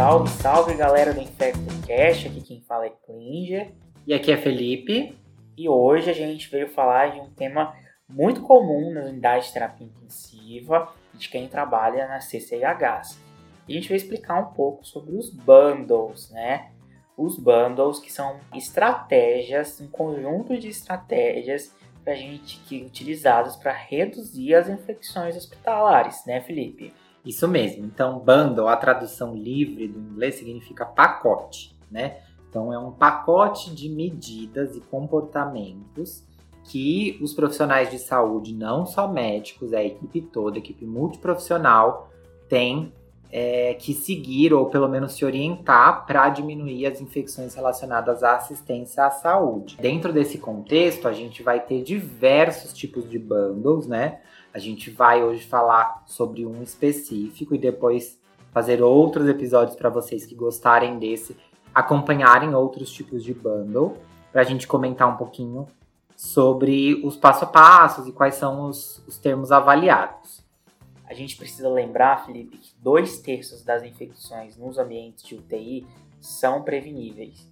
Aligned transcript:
Salve, 0.00 0.30
salve 0.30 0.74
galera 0.76 1.12
do 1.12 1.20
InfectoCast, 1.20 2.28
aqui 2.28 2.40
quem 2.40 2.62
fala 2.62 2.86
é 2.86 2.92
Klinger. 3.04 3.70
E 4.06 4.14
aqui 4.14 4.32
é 4.32 4.36
Felipe. 4.38 5.14
E 5.54 5.68
hoje 5.68 6.08
a 6.08 6.14
gente 6.14 6.48
veio 6.50 6.70
falar 6.70 7.12
de 7.12 7.20
um 7.20 7.28
tema 7.28 7.76
muito 8.08 8.40
comum 8.40 8.94
nas 8.94 9.10
unidades 9.10 9.48
de 9.48 9.52
terapia 9.52 9.86
intensiva 9.86 10.90
de 11.12 11.28
quem 11.28 11.46
trabalha 11.46 12.08
nas 12.08 12.24
CCIHs. 12.24 13.20
E 13.68 13.72
a 13.72 13.74
gente 13.74 13.90
vai 13.90 13.98
explicar 13.98 14.40
um 14.40 14.54
pouco 14.54 14.86
sobre 14.86 15.14
os 15.14 15.28
bundles, 15.28 16.30
né? 16.30 16.70
Os 17.14 17.38
bundles 17.38 17.98
que 17.98 18.10
são 18.10 18.40
estratégias, 18.54 19.82
um 19.82 19.88
conjunto 19.88 20.58
de 20.58 20.68
estratégias 20.68 21.76
para 22.02 22.14
gente 22.14 22.58
que 22.60 22.82
utilizadas 22.82 23.54
para 23.54 23.72
reduzir 23.72 24.54
as 24.54 24.66
infecções 24.66 25.36
hospitalares, 25.36 26.24
né, 26.24 26.40
Felipe? 26.40 26.90
Isso 27.24 27.46
mesmo. 27.46 27.84
Então, 27.84 28.18
bundle, 28.18 28.68
a 28.68 28.76
tradução 28.76 29.34
livre 29.34 29.88
do 29.88 29.98
inglês 29.98 30.36
significa 30.36 30.84
pacote, 30.84 31.76
né? 31.90 32.18
Então, 32.48 32.72
é 32.72 32.78
um 32.78 32.90
pacote 32.90 33.74
de 33.74 33.88
medidas 33.88 34.76
e 34.76 34.80
comportamentos 34.80 36.24
que 36.64 37.18
os 37.22 37.32
profissionais 37.32 37.90
de 37.90 37.98
saúde, 37.98 38.54
não 38.54 38.86
só 38.86 39.08
médicos, 39.08 39.72
a 39.72 39.82
equipe 39.82 40.20
toda, 40.20 40.56
a 40.56 40.58
equipe 40.58 40.84
multiprofissional, 40.84 42.10
tem 42.48 42.92
é, 43.32 43.74
que 43.74 43.94
seguir 43.94 44.52
ou 44.52 44.66
pelo 44.66 44.88
menos 44.88 45.12
se 45.12 45.24
orientar 45.24 46.04
para 46.06 46.28
diminuir 46.28 46.86
as 46.86 47.00
infecções 47.00 47.54
relacionadas 47.54 48.22
à 48.22 48.36
assistência 48.36 49.04
à 49.04 49.10
saúde. 49.10 49.76
Dentro 49.80 50.12
desse 50.12 50.38
contexto, 50.38 51.06
a 51.06 51.12
gente 51.12 51.42
vai 51.42 51.60
ter 51.60 51.82
diversos 51.82 52.72
tipos 52.72 53.08
de 53.08 53.18
bundles, 53.18 53.86
né? 53.86 54.20
A 54.52 54.58
gente 54.58 54.90
vai 54.90 55.22
hoje 55.22 55.46
falar 55.46 56.02
sobre 56.06 56.44
um 56.44 56.62
específico 56.62 57.54
e 57.54 57.58
depois 57.58 58.20
fazer 58.52 58.82
outros 58.82 59.28
episódios 59.28 59.76
para 59.76 59.88
vocês 59.88 60.26
que 60.26 60.34
gostarem 60.34 60.98
desse, 60.98 61.36
acompanharem 61.74 62.54
outros 62.54 62.90
tipos 62.90 63.22
de 63.22 63.32
bundle, 63.32 63.96
para 64.32 64.42
a 64.42 64.44
gente 64.44 64.66
comentar 64.66 65.08
um 65.08 65.16
pouquinho 65.16 65.68
sobre 66.16 67.00
os 67.04 67.16
passo 67.16 67.44
a 67.44 67.48
passos 67.48 68.06
e 68.06 68.12
quais 68.12 68.34
são 68.34 68.68
os, 68.68 69.02
os 69.06 69.18
termos 69.18 69.52
avaliados. 69.52 70.44
A 71.06 71.14
gente 71.14 71.36
precisa 71.36 71.68
lembrar, 71.68 72.24
Felipe, 72.26 72.58
que 72.58 72.74
dois 72.78 73.18
terços 73.18 73.64
das 73.64 73.82
infecções 73.82 74.56
nos 74.56 74.78
ambientes 74.78 75.24
de 75.24 75.34
UTI 75.34 75.86
são 76.20 76.62
preveníveis. 76.62 77.48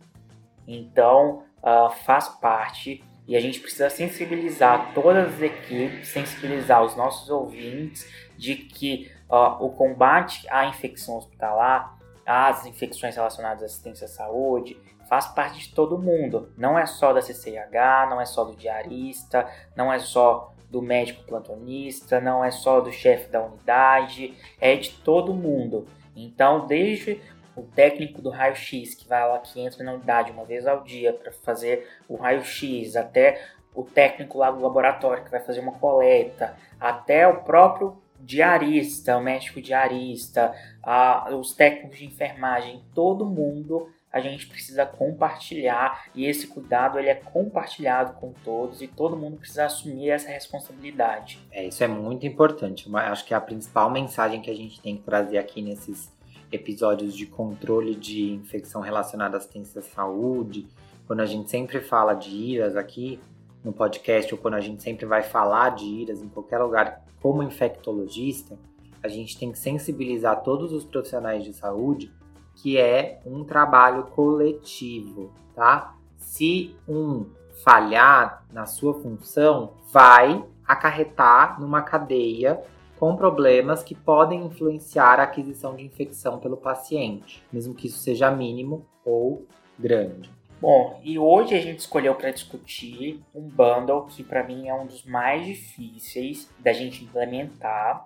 Então, 0.67 1.45
uh, 1.59 1.91
faz 2.05 2.29
parte 2.29 3.03
e 3.29 3.37
a 3.37 3.41
gente 3.41 3.61
precisa 3.61 3.91
sensibilizar 3.91 4.93
todas 4.95 5.35
as 5.35 5.43
equipes, 5.43 6.09
sensibilizar 6.09 6.83
os 6.83 6.97
nossos 6.97 7.29
ouvintes 7.29 8.11
de 8.39 8.57
que 8.57 9.13
o 9.29 9.69
combate 9.69 10.49
à 10.49 10.65
infecção 10.65 11.19
hospitalar, 11.19 11.99
às 12.25 12.65
infecções 12.65 13.15
relacionadas 13.15 13.63
à 13.63 13.67
assistência 13.67 14.07
à 14.07 14.09
saúde, 14.09 14.79
faz 15.07 15.27
parte 15.27 15.61
de 15.61 15.75
todo 15.75 15.99
mundo. 15.99 16.51
Não 16.57 16.79
é 16.79 16.87
só 16.87 17.13
da 17.13 17.21
CCH, 17.21 18.09
não 18.09 18.19
é 18.19 18.25
só 18.25 18.45
do 18.45 18.57
diarista, 18.57 19.47
não 19.77 19.93
é 19.93 19.99
só 19.99 20.55
do 20.71 20.81
médico 20.81 21.25
plantonista, 21.25 22.21
não 22.21 22.43
é 22.43 22.51
só 22.51 22.81
do 22.81 22.91
chefe 22.91 23.31
da 23.31 23.43
unidade, 23.43 24.35
é 24.59 24.75
de 24.77 24.91
todo 24.91 25.35
mundo. 25.35 25.87
Então, 26.17 26.67
desde 26.67 27.21
o 27.59 27.63
técnico 27.75 28.23
do 28.23 28.31
raio-x 28.31 28.95
que 28.95 29.09
vai 29.09 29.27
lá 29.27 29.39
que 29.39 29.61
entra 29.61 29.83
na 29.85 29.93
unidade 29.93 30.33
uma 30.33 30.45
vez 30.45 30.67
ao 30.67 30.83
dia 30.83 31.13
para 31.13 31.33
fazer 31.33 31.89
o 32.09 32.17
raio-x, 32.17 32.97
até 32.97 33.43
o 33.75 33.83
técnico 33.83 34.39
lá 34.39 34.51
do 34.51 34.61
laboratório 34.61 35.25
que 35.25 35.31
vai 35.31 35.41
fazer 35.41 35.61
uma 35.61 35.73
coleta, 35.73 36.57
até 36.81 37.27
o 37.27 37.43
próprio 37.43 38.01
diarista, 38.21 39.17
o 39.17 39.23
médico 39.23 39.61
diarista, 39.61 40.53
a, 40.83 41.29
os 41.35 41.55
técnicos 41.55 41.99
de 41.99 42.07
enfermagem, 42.07 42.83
todo 42.95 43.25
mundo 43.25 43.89
a 44.11 44.21
gente 44.21 44.47
precisa 44.47 44.87
compartilhar 44.87 46.07
e 46.15 46.25
esse 46.25 46.47
cuidado 46.47 46.99
ele 46.99 47.09
é 47.11 47.15
compartilhado 47.15 48.15
com 48.15 48.33
todos 48.45 48.81
e 48.81 48.89
todo 48.89 49.17
mundo 49.17 49.37
precisa 49.37 49.67
assumir 49.67 50.11
essa 50.11 50.29
responsabilidade. 50.29 51.39
É, 51.53 51.67
isso 51.67 51.85
é 51.85 51.89
muito 51.89 52.27
importante. 52.27 52.89
Acho 52.97 53.25
que 53.25 53.35
é 53.35 53.37
a 53.37 53.41
principal 53.41 53.91
mensagem 53.91 54.41
que 54.41 54.51
a 54.51 54.55
gente 54.55 54.81
tem 54.81 54.97
que 54.97 55.03
trazer 55.03 55.39
aqui 55.39 55.61
nesses 55.61 56.11
episódios 56.51 57.15
de 57.15 57.27
controle 57.27 57.95
de 57.95 58.33
infecção 58.33 58.81
relacionada 58.81 59.37
à 59.37 59.39
assistência 59.39 59.81
à 59.81 59.83
saúde, 59.83 60.67
quando 61.07 61.21
a 61.21 61.27
gente 61.27 61.51
sempre 61.51 61.81
fala 61.81 62.15
de 62.15 62.31
IRAS 62.31 62.77
aqui 62.77 63.21
no 63.65 63.73
podcast, 63.73 64.35
ou 64.35 64.41
quando 64.41 64.55
a 64.55 64.61
gente 64.61 64.83
sempre 64.83 65.07
vai 65.07 65.23
falar 65.23 65.71
de 65.71 65.85
IRAS 65.85 66.23
em 66.23 66.29
qualquer 66.29 66.59
lugar 66.59 67.05
como 67.21 67.43
infectologista, 67.43 68.59
a 69.03 69.09
gente 69.09 69.39
tem 69.39 69.53
que 69.53 69.59
sensibilizar 69.59 70.43
todos 70.43 70.73
os 70.73 70.85
profissionais 70.85 71.45
de 71.45 71.53
saúde 71.53 72.13
que 72.55 72.77
é 72.77 73.21
um 73.25 73.45
trabalho 73.45 74.05
coletivo, 74.05 75.33
tá? 75.55 75.95
Se 76.17 76.75
um 76.89 77.27
falhar 77.65 78.45
na 78.53 78.67
sua 78.67 78.95
função, 78.95 79.75
vai 79.93 80.45
acarretar 80.67 81.61
numa 81.61 81.83
cadeia 81.83 82.61
com 82.99 83.17
problemas 83.17 83.83
que 83.83 83.95
podem 83.95 84.45
influenciar 84.45 85.21
a 85.21 85.25
aquisição 85.25 85.77
de 85.77 85.85
infecção 85.85 86.39
pelo 86.39 86.57
paciente, 86.57 87.43
mesmo 87.53 87.75
que 87.75 87.87
isso 87.87 87.99
seja 87.99 88.31
mínimo 88.31 88.85
ou 89.05 89.47
grande. 89.79 90.31
Bom, 90.61 91.01
e 91.05 91.17
hoje 91.19 91.55
a 91.55 91.61
gente 91.61 91.79
escolheu 91.79 92.17
para 92.17 92.33
discutir 92.33 93.23
um 93.33 93.43
bundle 93.43 94.07
que 94.07 94.25
para 94.25 94.43
mim 94.43 94.69
é 94.69 94.75
um 94.75 94.87
dos 94.87 95.05
mais 95.05 95.47
difíceis 95.47 96.51
da 96.59 96.73
gente 96.73 97.05
implementar, 97.05 98.05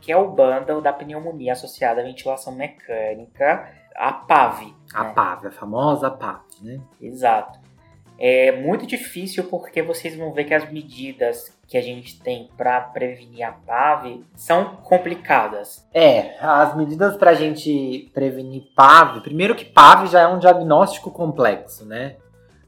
que 0.00 0.10
é 0.10 0.16
o 0.16 0.30
bundle 0.30 0.80
da 0.80 0.94
pneumonia 0.94 1.52
associada 1.52 2.00
à 2.00 2.04
ventilação 2.04 2.54
mecânica, 2.54 3.70
a 3.94 4.12
PAV. 4.12 4.74
A 4.94 5.04
né? 5.04 5.12
PAV, 5.12 5.46
a 5.48 5.50
famosa 5.50 6.10
PAV, 6.10 6.40
né? 6.62 6.80
Exato. 6.98 7.59
É 8.22 8.52
muito 8.52 8.86
difícil 8.86 9.44
porque 9.44 9.80
vocês 9.80 10.14
vão 10.14 10.30
ver 10.30 10.44
que 10.44 10.52
as 10.52 10.70
medidas 10.70 11.58
que 11.66 11.78
a 11.78 11.80
gente 11.80 12.20
tem 12.20 12.50
para 12.54 12.78
prevenir 12.80 13.42
a 13.42 13.52
PAV 13.52 14.22
são 14.36 14.76
complicadas. 14.82 15.88
É, 15.94 16.34
as 16.38 16.76
medidas 16.76 17.16
para 17.16 17.30
a 17.30 17.34
gente 17.34 18.10
prevenir 18.12 18.64
PAV, 18.76 19.22
primeiro 19.22 19.54
que 19.54 19.64
PAV 19.64 20.06
já 20.08 20.20
é 20.20 20.28
um 20.28 20.38
diagnóstico 20.38 21.10
complexo, 21.10 21.86
né? 21.86 22.16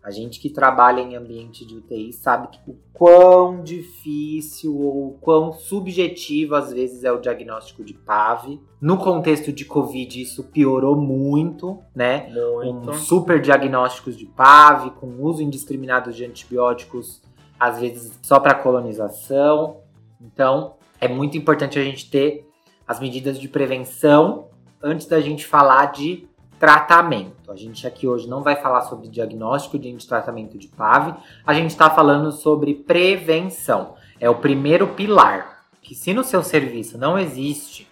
A 0.03 0.11
gente 0.11 0.41
que 0.41 0.51
trabalha 0.51 1.01
em 1.01 1.15
ambiente 1.15 1.65
de 1.65 1.77
UTI 1.77 2.13
sabe 2.13 2.49
que 2.49 2.59
o 2.69 2.77
quão 2.93 3.63
difícil 3.63 4.77
ou 4.77 5.13
quão 5.21 5.53
subjetivo 5.53 6.57
às 6.57 6.73
vezes 6.73 7.05
é 7.05 7.13
o 7.13 7.21
diagnóstico 7.21 7.85
de 7.85 7.95
PAV. 7.95 8.61
No 8.81 8.97
contexto 8.97 9.53
de 9.53 9.65
Covid, 9.65 10.21
isso 10.21 10.43
piorou 10.45 10.97
muito, 10.97 11.79
né? 11.95 12.29
Muito. 12.31 12.87
Com 12.87 12.93
super 12.95 13.41
diagnósticos 13.41 14.17
de 14.17 14.27
PAV, 14.27 14.91
com 14.91 15.23
uso 15.23 15.41
indiscriminado 15.41 16.13
de 16.13 16.25
antibióticos, 16.25 17.23
às 17.59 17.79
vezes 17.79 18.19
só 18.23 18.41
para 18.41 18.57
colonização. 18.57 19.77
Então, 20.21 20.75
é 21.01 21.07
muito 21.07 21.37
importante 21.37 21.79
a 21.79 21.85
gente 21.85 22.11
ter 22.11 22.45
as 22.89 22.99
medidas 22.99 23.39
de 23.39 23.49
prevenção 23.49 24.49
antes 24.83 25.07
da 25.07 25.21
gente 25.21 25.47
falar 25.47 25.93
de 25.93 26.29
tratamento. 26.63 27.51
A 27.51 27.57
gente 27.57 27.89
aqui 27.89 28.07
hoje 28.07 28.29
não 28.29 28.41
vai 28.41 28.55
falar 28.55 28.83
sobre 28.83 29.09
diagnóstico 29.09 29.77
de 29.77 29.93
tratamento 30.07 30.57
de 30.57 30.69
PAV, 30.69 31.17
a 31.45 31.53
gente 31.53 31.71
está 31.71 31.91
falando 31.91 32.31
sobre 32.31 32.73
prevenção. 32.73 33.95
É 34.21 34.31
o 34.31 34.37
primeiro 34.37 34.87
pilar. 34.95 35.65
Que 35.83 35.93
se 35.93 36.15
no 36.15 36.23
seu 36.23 36.41
serviço 36.41 36.97
não 36.97 37.19
existe 37.19 37.89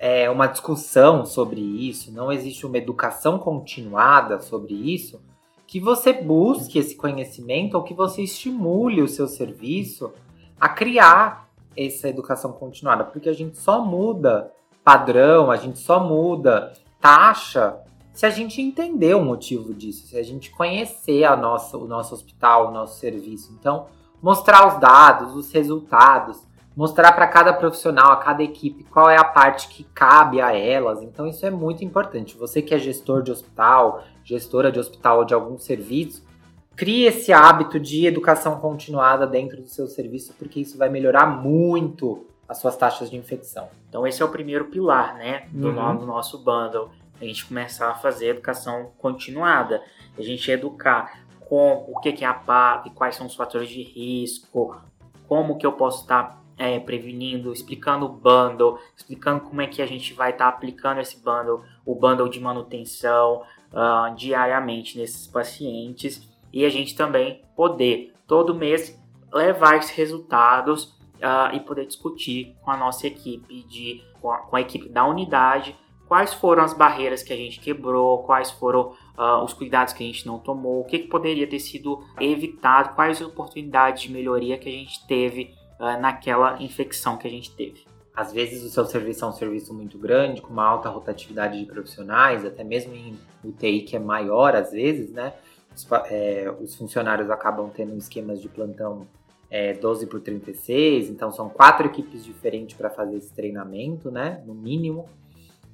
é, 0.00 0.28
uma 0.28 0.48
discussão 0.48 1.24
sobre 1.24 1.60
isso, 1.60 2.10
não 2.10 2.32
existe 2.32 2.66
uma 2.66 2.76
educação 2.76 3.38
continuada 3.38 4.40
sobre 4.40 4.74
isso, 4.74 5.20
que 5.64 5.78
você 5.78 6.12
busque 6.12 6.76
esse 6.76 6.96
conhecimento 6.96 7.76
ou 7.76 7.84
que 7.84 7.94
você 7.94 8.22
estimule 8.22 9.00
o 9.00 9.06
seu 9.06 9.28
serviço 9.28 10.12
a 10.60 10.68
criar 10.68 11.48
essa 11.76 12.08
educação 12.08 12.50
continuada, 12.50 13.04
porque 13.04 13.28
a 13.28 13.32
gente 13.32 13.58
só 13.58 13.80
muda 13.80 14.50
padrão, 14.82 15.52
a 15.52 15.56
gente 15.56 15.78
só 15.78 16.00
muda 16.00 16.72
taxa 17.00 17.78
se 18.18 18.26
a 18.26 18.30
gente 18.30 18.60
entender 18.60 19.14
o 19.14 19.24
motivo 19.24 19.72
disso, 19.72 20.08
se 20.08 20.18
a 20.18 20.24
gente 20.24 20.50
conhecer 20.50 21.22
a 21.22 21.36
nossa, 21.36 21.78
o 21.78 21.86
nosso 21.86 22.12
hospital, 22.12 22.66
o 22.66 22.72
nosso 22.72 22.98
serviço. 22.98 23.56
Então, 23.56 23.86
mostrar 24.20 24.66
os 24.66 24.80
dados, 24.80 25.36
os 25.36 25.52
resultados, 25.52 26.44
mostrar 26.74 27.12
para 27.12 27.28
cada 27.28 27.52
profissional, 27.52 28.10
a 28.10 28.16
cada 28.16 28.42
equipe, 28.42 28.82
qual 28.82 29.08
é 29.08 29.16
a 29.16 29.22
parte 29.22 29.68
que 29.68 29.84
cabe 29.84 30.40
a 30.40 30.52
elas. 30.52 31.00
Então, 31.00 31.28
isso 31.28 31.46
é 31.46 31.50
muito 31.50 31.84
importante. 31.84 32.36
Você 32.36 32.60
que 32.60 32.74
é 32.74 32.78
gestor 32.80 33.22
de 33.22 33.30
hospital, 33.30 34.02
gestora 34.24 34.72
de 34.72 34.80
hospital 34.80 35.18
ou 35.18 35.24
de 35.24 35.32
algum 35.32 35.56
serviço, 35.56 36.26
crie 36.74 37.04
esse 37.04 37.32
hábito 37.32 37.78
de 37.78 38.04
educação 38.04 38.58
continuada 38.58 39.28
dentro 39.28 39.62
do 39.62 39.68
seu 39.68 39.86
serviço, 39.86 40.34
porque 40.36 40.58
isso 40.58 40.76
vai 40.76 40.88
melhorar 40.88 41.26
muito 41.40 42.26
as 42.48 42.58
suas 42.58 42.76
taxas 42.76 43.10
de 43.10 43.16
infecção. 43.16 43.68
Então 43.88 44.04
esse 44.04 44.20
é 44.20 44.24
o 44.24 44.28
primeiro 44.28 44.64
pilar, 44.64 45.14
né, 45.14 45.46
do, 45.52 45.68
uhum. 45.68 45.92
no, 45.92 46.00
do 46.00 46.06
nosso 46.06 46.38
bundle 46.38 46.90
a 47.20 47.24
gente 47.24 47.44
começar 47.46 47.90
a 47.90 47.94
fazer 47.94 48.28
educação 48.28 48.92
continuada, 48.98 49.82
a 50.16 50.22
gente 50.22 50.50
educar 50.50 51.20
com 51.40 51.86
o 51.88 52.00
que 52.00 52.24
é 52.24 52.26
a 52.26 52.34
PAP, 52.34 52.90
quais 52.94 53.16
são 53.16 53.26
os 53.26 53.34
fatores 53.34 53.68
de 53.68 53.82
risco, 53.82 54.80
como 55.26 55.56
que 55.56 55.66
eu 55.66 55.72
posso 55.72 56.02
estar 56.02 56.42
é, 56.58 56.78
prevenindo, 56.80 57.52
explicando 57.52 58.06
o 58.06 58.08
bundle, 58.08 58.78
explicando 58.96 59.40
como 59.42 59.60
é 59.60 59.66
que 59.66 59.80
a 59.80 59.86
gente 59.86 60.12
vai 60.12 60.30
estar 60.30 60.50
tá 60.50 60.56
aplicando 60.56 61.00
esse 61.00 61.22
bundle, 61.22 61.62
o 61.86 61.94
bundle 61.94 62.28
de 62.28 62.40
manutenção 62.40 63.44
uh, 63.72 64.14
diariamente 64.16 64.98
nesses 64.98 65.26
pacientes 65.26 66.28
e 66.52 66.64
a 66.64 66.68
gente 66.68 66.96
também 66.96 67.42
poder 67.54 68.12
todo 68.26 68.54
mês 68.54 69.00
levar 69.32 69.76
esses 69.76 69.90
resultados 69.90 70.96
uh, 71.16 71.54
e 71.54 71.60
poder 71.60 71.86
discutir 71.86 72.56
com 72.62 72.70
a 72.70 72.76
nossa 72.76 73.06
equipe 73.06 73.62
de 73.64 74.02
com 74.20 74.30
a, 74.30 74.38
com 74.38 74.56
a, 74.56 74.60
equipe 74.60 74.88
da 74.88 75.04
unidade 75.04 75.76
quais 76.08 76.32
foram 76.32 76.64
as 76.64 76.72
barreiras 76.72 77.22
que 77.22 77.32
a 77.32 77.36
gente 77.36 77.60
quebrou, 77.60 78.22
quais 78.22 78.50
foram 78.50 78.94
uh, 79.16 79.44
os 79.44 79.52
cuidados 79.52 79.92
que 79.92 80.02
a 80.02 80.06
gente 80.06 80.26
não 80.26 80.38
tomou, 80.38 80.80
o 80.80 80.84
que, 80.84 81.00
que 81.00 81.08
poderia 81.08 81.46
ter 81.46 81.60
sido 81.60 82.02
evitado, 82.18 82.94
quais 82.94 83.20
oportunidades 83.20 84.02
de 84.02 84.10
melhoria 84.10 84.56
que 84.56 84.68
a 84.68 84.72
gente 84.72 85.06
teve 85.06 85.54
uh, 85.78 86.00
naquela 86.00 86.60
infecção 86.62 87.18
que 87.18 87.28
a 87.28 87.30
gente 87.30 87.54
teve. 87.54 87.86
Às 88.16 88.32
vezes 88.32 88.64
o 88.64 88.70
seu 88.70 88.84
serviço 88.84 89.24
é 89.24 89.28
um 89.28 89.32
serviço 89.32 89.72
muito 89.72 89.96
grande, 89.96 90.40
com 90.40 90.52
uma 90.52 90.64
alta 90.64 90.88
rotatividade 90.88 91.60
de 91.60 91.66
profissionais, 91.66 92.44
até 92.44 92.64
mesmo 92.64 92.92
em 92.94 93.16
UTI 93.44 93.82
que 93.82 93.94
é 93.94 94.00
maior 94.00 94.56
às 94.56 94.72
vezes, 94.72 95.12
né? 95.12 95.34
Os, 95.76 95.86
é, 96.06 96.52
os 96.60 96.74
funcionários 96.74 97.30
acabam 97.30 97.70
tendo 97.70 97.96
esquemas 97.96 98.40
de 98.42 98.48
plantão 98.48 99.06
é, 99.48 99.72
12 99.72 100.06
por 100.06 100.20
36, 100.20 101.10
então 101.10 101.30
são 101.30 101.48
quatro 101.48 101.86
equipes 101.86 102.24
diferentes 102.24 102.76
para 102.76 102.90
fazer 102.90 103.16
esse 103.16 103.32
treinamento, 103.32 104.10
né? 104.10 104.42
No 104.44 104.54
mínimo. 104.54 105.08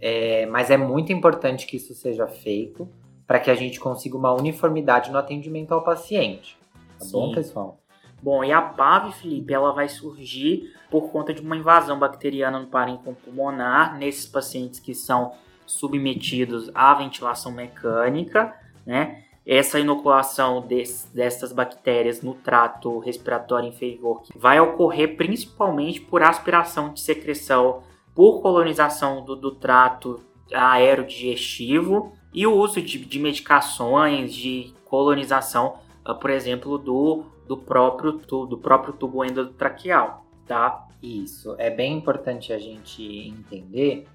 É, 0.06 0.44
mas 0.44 0.70
é 0.70 0.76
muito 0.76 1.14
importante 1.14 1.64
que 1.66 1.78
isso 1.78 1.94
seja 1.94 2.26
feito 2.26 2.86
para 3.26 3.40
que 3.40 3.50
a 3.50 3.54
gente 3.54 3.80
consiga 3.80 4.18
uma 4.18 4.34
uniformidade 4.34 5.10
no 5.10 5.16
atendimento 5.16 5.72
ao 5.72 5.82
paciente. 5.82 6.58
Tá 6.98 7.06
Sim. 7.06 7.12
bom, 7.12 7.32
pessoal? 7.32 7.78
Bom, 8.22 8.44
e 8.44 8.52
a 8.52 8.60
PAV, 8.60 9.12
Felipe, 9.12 9.54
ela 9.54 9.72
vai 9.72 9.88
surgir 9.88 10.74
por 10.90 11.10
conta 11.10 11.32
de 11.32 11.40
uma 11.40 11.56
invasão 11.56 11.98
bacteriana 11.98 12.58
no 12.58 12.66
parênquima 12.66 13.16
pulmonar 13.24 13.96
nesses 13.96 14.26
pacientes 14.26 14.78
que 14.78 14.94
são 14.94 15.32
submetidos 15.64 16.70
à 16.74 16.92
ventilação 16.92 17.50
mecânica, 17.50 18.54
né? 18.84 19.24
Essa 19.46 19.80
inoculação 19.80 20.60
desse, 20.60 21.08
dessas 21.14 21.50
bactérias 21.50 22.20
no 22.20 22.34
trato 22.34 22.98
respiratório 22.98 23.70
inferior 23.70 24.22
vai 24.36 24.60
ocorrer 24.60 25.16
principalmente 25.16 26.02
por 26.02 26.22
aspiração 26.22 26.92
de 26.92 27.00
secreção 27.00 27.82
por 28.14 28.40
colonização 28.40 29.25
do, 29.25 29.34
do 29.34 29.50
trato 29.52 30.20
aerodigestivo 30.52 32.12
e 32.32 32.46
o 32.46 32.55
uso 32.55 32.81
de, 32.81 32.99
de 32.99 33.19
medicações 33.19 34.34
de 34.34 34.72
colonização, 34.84 35.76
uh, 36.06 36.14
por 36.14 36.31
exemplo, 36.31 36.78
do, 36.78 37.25
do, 37.46 37.56
próprio, 37.56 38.14
tubo, 38.14 38.46
do 38.46 38.58
próprio 38.58 38.93
tubo 38.93 39.25
endotraqueal, 39.25 40.25
tá? 40.46 40.87
Isso, 41.02 41.55
é 41.58 41.70
bem 41.70 41.99
importante 41.99 42.52
a 42.52 42.58
gente 42.58 43.28
entender 43.28 44.06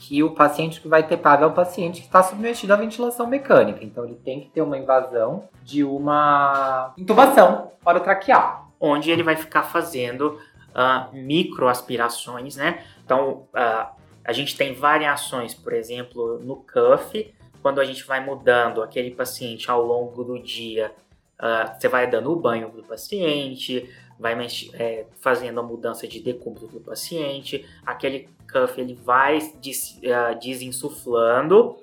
que 0.00 0.22
o 0.22 0.30
paciente 0.30 0.80
que 0.80 0.88
vai 0.88 1.06
ter 1.06 1.18
PAV 1.18 1.42
é 1.42 1.46
o 1.46 1.52
paciente 1.52 2.00
que 2.00 2.06
está 2.06 2.22
submetido 2.22 2.72
à 2.72 2.76
ventilação 2.76 3.26
mecânica. 3.26 3.84
Então 3.84 4.04
ele 4.06 4.14
tem 4.14 4.40
que 4.40 4.48
ter 4.48 4.62
uma 4.62 4.78
invasão 4.78 5.44
de 5.62 5.84
uma 5.84 6.94
intubação 6.96 7.72
orotraqueal. 7.84 8.70
Onde 8.80 9.10
ele 9.10 9.22
vai 9.22 9.36
ficar 9.36 9.64
fazendo 9.64 10.38
uh, 10.74 11.14
microaspirações, 11.14 12.56
né? 12.56 12.84
Então 13.04 13.48
uh, 13.54 14.00
a 14.24 14.32
gente 14.32 14.56
tem 14.56 14.74
variações, 14.74 15.54
por 15.54 15.72
exemplo, 15.72 16.38
no 16.40 16.56
cuff, 16.56 17.32
quando 17.62 17.80
a 17.80 17.84
gente 17.84 18.04
vai 18.04 18.24
mudando 18.24 18.82
aquele 18.82 19.10
paciente 19.10 19.70
ao 19.70 19.84
longo 19.84 20.24
do 20.24 20.38
dia, 20.42 20.92
uh, 21.38 21.78
você 21.78 21.88
vai 21.88 22.08
dando 22.08 22.32
o 22.32 22.36
banho 22.36 22.70
do 22.70 22.82
paciente, 22.82 23.88
vai 24.18 24.36
é, 24.74 25.06
fazendo 25.20 25.60
a 25.60 25.62
mudança 25.62 26.06
de 26.06 26.20
decúbito 26.20 26.66
do 26.66 26.80
paciente, 26.80 27.66
aquele 27.84 28.28
cuff 28.52 28.78
ele 28.78 28.94
vai 28.94 29.38
des, 29.60 29.98
uh, 29.98 30.38
desinsuflando. 30.38 31.78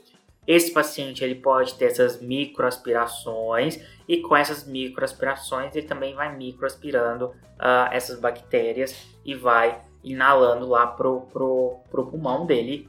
Esse 0.48 0.72
paciente 0.72 1.24
ele 1.24 1.36
pode 1.36 1.74
ter 1.74 1.86
essas 1.86 2.22
microaspirações 2.22 3.80
e 4.08 4.22
com 4.22 4.36
essas 4.36 4.66
microaspirações 4.66 5.76
ele 5.76 5.86
também 5.86 6.16
vai 6.16 6.34
microaspirando 6.36 7.26
uh, 7.26 7.92
essas 7.92 8.18
bactérias 8.18 9.06
e 9.26 9.36
vai 9.36 9.82
inalando 10.02 10.66
lá 10.66 10.88
pro, 10.88 11.22
pro, 11.34 11.80
pro 11.92 12.08
pulmão 12.08 12.46
dele, 12.46 12.88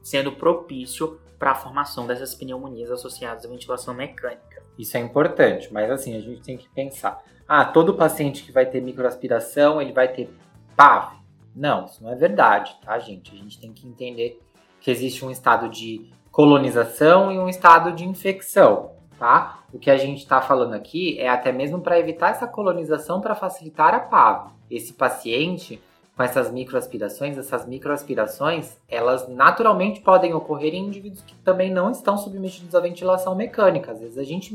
sendo 0.00 0.30
propício 0.30 1.20
para 1.38 1.50
a 1.50 1.54
formação 1.56 2.06
dessas 2.06 2.36
pneumonias 2.36 2.88
associadas 2.88 3.44
à 3.44 3.48
ventilação 3.48 3.92
mecânica. 3.92 4.62
Isso 4.78 4.96
é 4.96 5.00
importante, 5.00 5.72
mas 5.72 5.90
assim, 5.90 6.16
a 6.16 6.20
gente 6.20 6.40
tem 6.40 6.56
que 6.56 6.68
pensar 6.68 7.20
ah, 7.48 7.64
todo 7.64 7.94
paciente 7.94 8.44
que 8.44 8.52
vai 8.52 8.64
ter 8.64 8.80
microaspiração, 8.80 9.82
ele 9.82 9.92
vai 9.92 10.08
ter 10.08 10.32
PAV. 10.76 11.20
Não, 11.54 11.84
isso 11.84 12.02
não 12.02 12.10
é 12.10 12.14
verdade, 12.14 12.74
tá, 12.82 12.98
gente? 12.98 13.34
A 13.34 13.36
gente 13.36 13.60
tem 13.60 13.72
que 13.72 13.86
entender 13.86 14.40
que 14.80 14.90
existe 14.90 15.24
um 15.24 15.30
estado 15.30 15.68
de 15.68 16.10
colonização 16.32 17.30
e 17.30 17.38
um 17.38 17.48
estado 17.48 17.92
de 17.92 18.08
infecção, 18.08 18.92
tá? 19.18 19.60
O 19.72 19.78
que 19.78 19.90
a 19.90 19.96
gente 19.96 20.18
está 20.18 20.40
falando 20.40 20.72
aqui 20.72 21.18
é 21.18 21.28
até 21.28 21.52
mesmo 21.52 21.80
para 21.80 21.98
evitar 21.98 22.30
essa 22.30 22.46
colonização 22.46 23.20
para 23.20 23.34
facilitar 23.34 23.94
a 23.94 24.00
PAV. 24.00 24.50
Esse 24.70 24.94
paciente 24.94 25.80
com 26.16 26.22
essas 26.22 26.50
microaspirações, 26.50 27.38
essas 27.38 27.66
microaspirações, 27.66 28.76
elas 28.88 29.28
naturalmente 29.28 30.00
podem 30.00 30.34
ocorrer 30.34 30.74
em 30.74 30.86
indivíduos 30.86 31.22
que 31.22 31.34
também 31.36 31.70
não 31.70 31.90
estão 31.90 32.18
submetidos 32.18 32.74
à 32.74 32.80
ventilação 32.80 33.34
mecânica. 33.34 33.92
Às 33.92 34.00
vezes 34.00 34.18
a 34.18 34.24
gente 34.24 34.54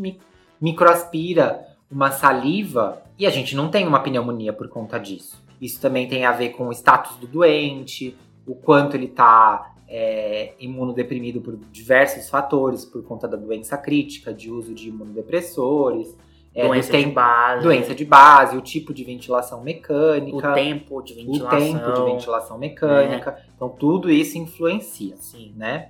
microaspira 0.62 1.66
uma 1.90 2.12
saliva 2.12 3.02
e 3.18 3.26
a 3.26 3.30
gente 3.30 3.56
não 3.56 3.70
tem 3.70 3.88
uma 3.88 4.00
pneumonia 4.00 4.54
por 4.54 4.68
conta 4.68 5.00
disso. 5.00 5.44
Isso 5.60 5.82
também 5.82 6.08
tem 6.08 6.26
a 6.26 6.32
ver 6.32 6.50
com 6.50 6.68
o 6.68 6.72
status 6.72 7.18
do 7.18 7.26
doente, 7.26 8.16
o 8.48 8.56
quanto 8.56 8.96
ele 8.96 9.08
está 9.08 9.74
é, 9.88 10.54
imunodeprimido 10.60 11.42
por 11.42 11.56
diversos 11.72 12.30
fatores, 12.30 12.86
por 12.86 13.04
conta 13.04 13.28
da 13.28 13.38
doença 13.38 13.78
crítica, 13.78 14.34
de 14.34 14.50
uso 14.50 14.74
de 14.74 14.90
imunodepressores. 14.90 16.18
É, 16.56 16.68
doença 16.68 16.98
de 16.98 17.06
base. 17.06 17.64
Doença 17.64 17.96
de 17.96 18.06
base, 18.06 18.58
o 18.58 18.62
tipo 18.62 18.94
de 18.94 19.04
ventilação 19.04 19.62
mecânica. 19.62 20.52
O 20.52 20.54
tempo 20.54 21.02
de 21.04 21.14
ventilação. 21.14 21.58
O 21.58 21.62
tempo 21.62 21.92
de 21.94 22.12
ventilação 22.12 22.58
mecânica. 22.58 23.38
É. 23.38 23.50
Então, 23.56 23.70
tudo 23.70 24.10
isso 24.10 24.38
influencia, 24.38 25.16
Sim. 25.18 25.54
né? 25.56 25.90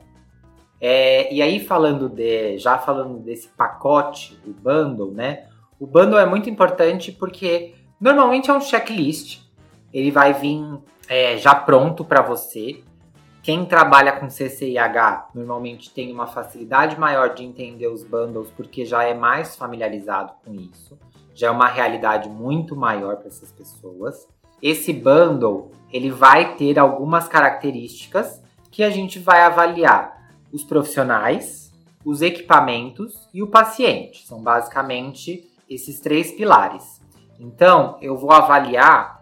É, 0.81 1.33
e 1.33 1.41
aí, 1.41 1.59
falando 1.59 2.09
de... 2.09 2.57
Já 2.57 2.77
falando 2.77 3.19
desse 3.19 3.47
pacote, 3.47 4.37
o 4.45 4.51
bundle, 4.51 5.11
né? 5.11 5.47
O 5.79 5.87
bundle 5.87 6.19
é 6.19 6.25
muito 6.25 6.49
importante 6.49 7.11
porque 7.11 7.73
normalmente 7.99 8.49
é 8.49 8.53
um 8.53 8.61
checklist. 8.61 9.39
Ele 9.93 10.11
vai 10.11 10.33
vir 10.33 10.61
é, 11.07 11.37
já 11.37 11.55
pronto 11.55 12.03
para 12.03 12.21
você. 12.21 12.83
Quem 13.41 13.65
trabalha 13.65 14.11
com 14.11 14.29
CCIH 14.29 15.29
normalmente 15.33 15.89
tem 15.93 16.11
uma 16.11 16.27
facilidade 16.27 16.99
maior 16.99 17.33
de 17.33 17.43
entender 17.43 17.87
os 17.87 18.03
bundles 18.03 18.51
porque 18.51 18.83
já 18.83 19.03
é 19.03 19.13
mais 19.13 19.55
familiarizado 19.55 20.33
com 20.43 20.53
isso. 20.53 20.99
Já 21.33 21.47
é 21.47 21.51
uma 21.51 21.67
realidade 21.67 22.27
muito 22.27 22.75
maior 22.75 23.17
para 23.17 23.27
essas 23.27 23.51
pessoas. 23.51 24.27
Esse 24.61 24.91
bundle 24.91 25.71
ele 25.93 26.09
vai 26.09 26.55
ter 26.55 26.77
algumas 26.77 27.27
características 27.27 28.43
que 28.69 28.83
a 28.83 28.89
gente 28.89 29.17
vai 29.17 29.41
avaliar 29.41 30.17
os 30.51 30.63
profissionais, 30.63 31.71
os 32.03 32.21
equipamentos 32.21 33.29
e 33.33 33.41
o 33.41 33.47
paciente. 33.47 34.27
São 34.27 34.41
basicamente 34.41 35.47
esses 35.69 35.99
três 35.99 36.31
pilares. 36.31 37.01
Então, 37.39 37.97
eu 38.01 38.17
vou 38.17 38.31
avaliar 38.31 39.16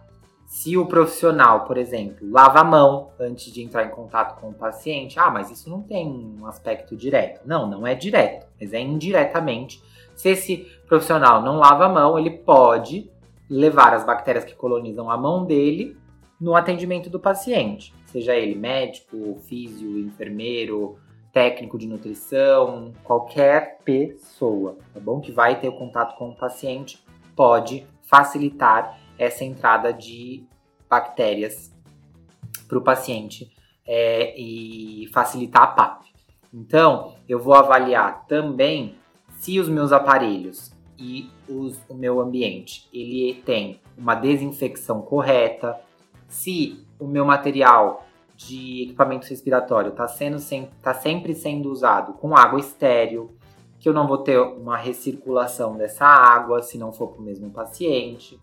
se 0.46 0.76
o 0.76 0.86
profissional, 0.86 1.64
por 1.64 1.76
exemplo, 1.76 2.30
lava 2.30 2.60
a 2.60 2.64
mão 2.64 3.10
antes 3.18 3.52
de 3.52 3.62
entrar 3.62 3.84
em 3.84 3.90
contato 3.90 4.40
com 4.40 4.50
o 4.50 4.54
paciente. 4.54 5.18
Ah, 5.18 5.30
mas 5.30 5.50
isso 5.50 5.68
não 5.68 5.82
tem 5.82 6.08
um 6.08 6.46
aspecto 6.46 6.96
direto. 6.96 7.40
Não, 7.44 7.68
não 7.68 7.86
é 7.86 7.94
direto, 7.94 8.46
mas 8.60 8.72
é 8.72 8.80
indiretamente. 8.80 9.82
Se 10.14 10.28
esse 10.30 10.58
profissional 10.86 11.42
não 11.42 11.58
lava 11.58 11.86
a 11.86 11.88
mão, 11.88 12.18
ele 12.18 12.30
pode 12.30 13.10
levar 13.50 13.92
as 13.92 14.04
bactérias 14.04 14.44
que 14.44 14.54
colonizam 14.54 15.10
a 15.10 15.16
mão 15.16 15.44
dele 15.44 15.96
no 16.40 16.54
atendimento 16.54 17.10
do 17.10 17.18
paciente, 17.18 17.94
seja 18.04 18.34
ele 18.34 18.54
médico, 18.54 19.38
físio, 19.48 19.98
enfermeiro, 19.98 20.98
técnico 21.32 21.78
de 21.78 21.86
nutrição, 21.86 22.92
qualquer 23.02 23.78
pessoa, 23.84 24.76
tá 24.92 25.00
bom? 25.00 25.20
Que 25.20 25.32
vai 25.32 25.58
ter 25.60 25.68
o 25.68 25.76
contato 25.76 26.16
com 26.16 26.30
o 26.30 26.36
paciente 26.36 27.02
pode 27.34 27.86
facilitar 28.02 28.98
essa 29.18 29.44
entrada 29.44 29.92
de 29.92 30.44
bactérias 30.88 31.74
para 32.68 32.78
o 32.78 32.82
paciente 32.82 33.52
é, 33.86 34.38
e 34.38 35.08
facilitar 35.12 35.62
a 35.62 35.66
PAP. 35.68 36.02
Então, 36.52 37.14
eu 37.28 37.38
vou 37.38 37.54
avaliar 37.54 38.26
também 38.26 38.96
se 39.38 39.60
os 39.60 39.68
meus 39.68 39.92
aparelhos 39.92 40.72
e 40.98 41.30
os, 41.48 41.78
o 41.88 41.94
meu 41.94 42.20
ambiente 42.20 42.88
ele 42.92 43.34
tem 43.44 43.80
uma 43.96 44.14
desinfecção 44.14 45.02
correta, 45.02 45.78
se 46.28 46.84
o 46.98 47.06
meu 47.06 47.24
material 47.24 48.06
de 48.34 48.84
equipamento 48.84 49.28
respiratório 49.28 49.90
está 49.90 50.06
sendo 50.06 50.38
tá 50.82 50.92
sempre 50.92 51.34
sendo 51.34 51.70
usado 51.70 52.14
com 52.14 52.36
água 52.36 52.60
estéreo, 52.60 53.30
que 53.78 53.88
eu 53.88 53.92
não 53.92 54.06
vou 54.06 54.18
ter 54.18 54.38
uma 54.38 54.76
recirculação 54.76 55.76
dessa 55.76 56.04
água 56.04 56.62
se 56.62 56.76
não 56.78 56.92
for 56.92 57.08
para 57.08 57.20
o 57.20 57.24
mesmo 57.24 57.50
paciente. 57.50 58.38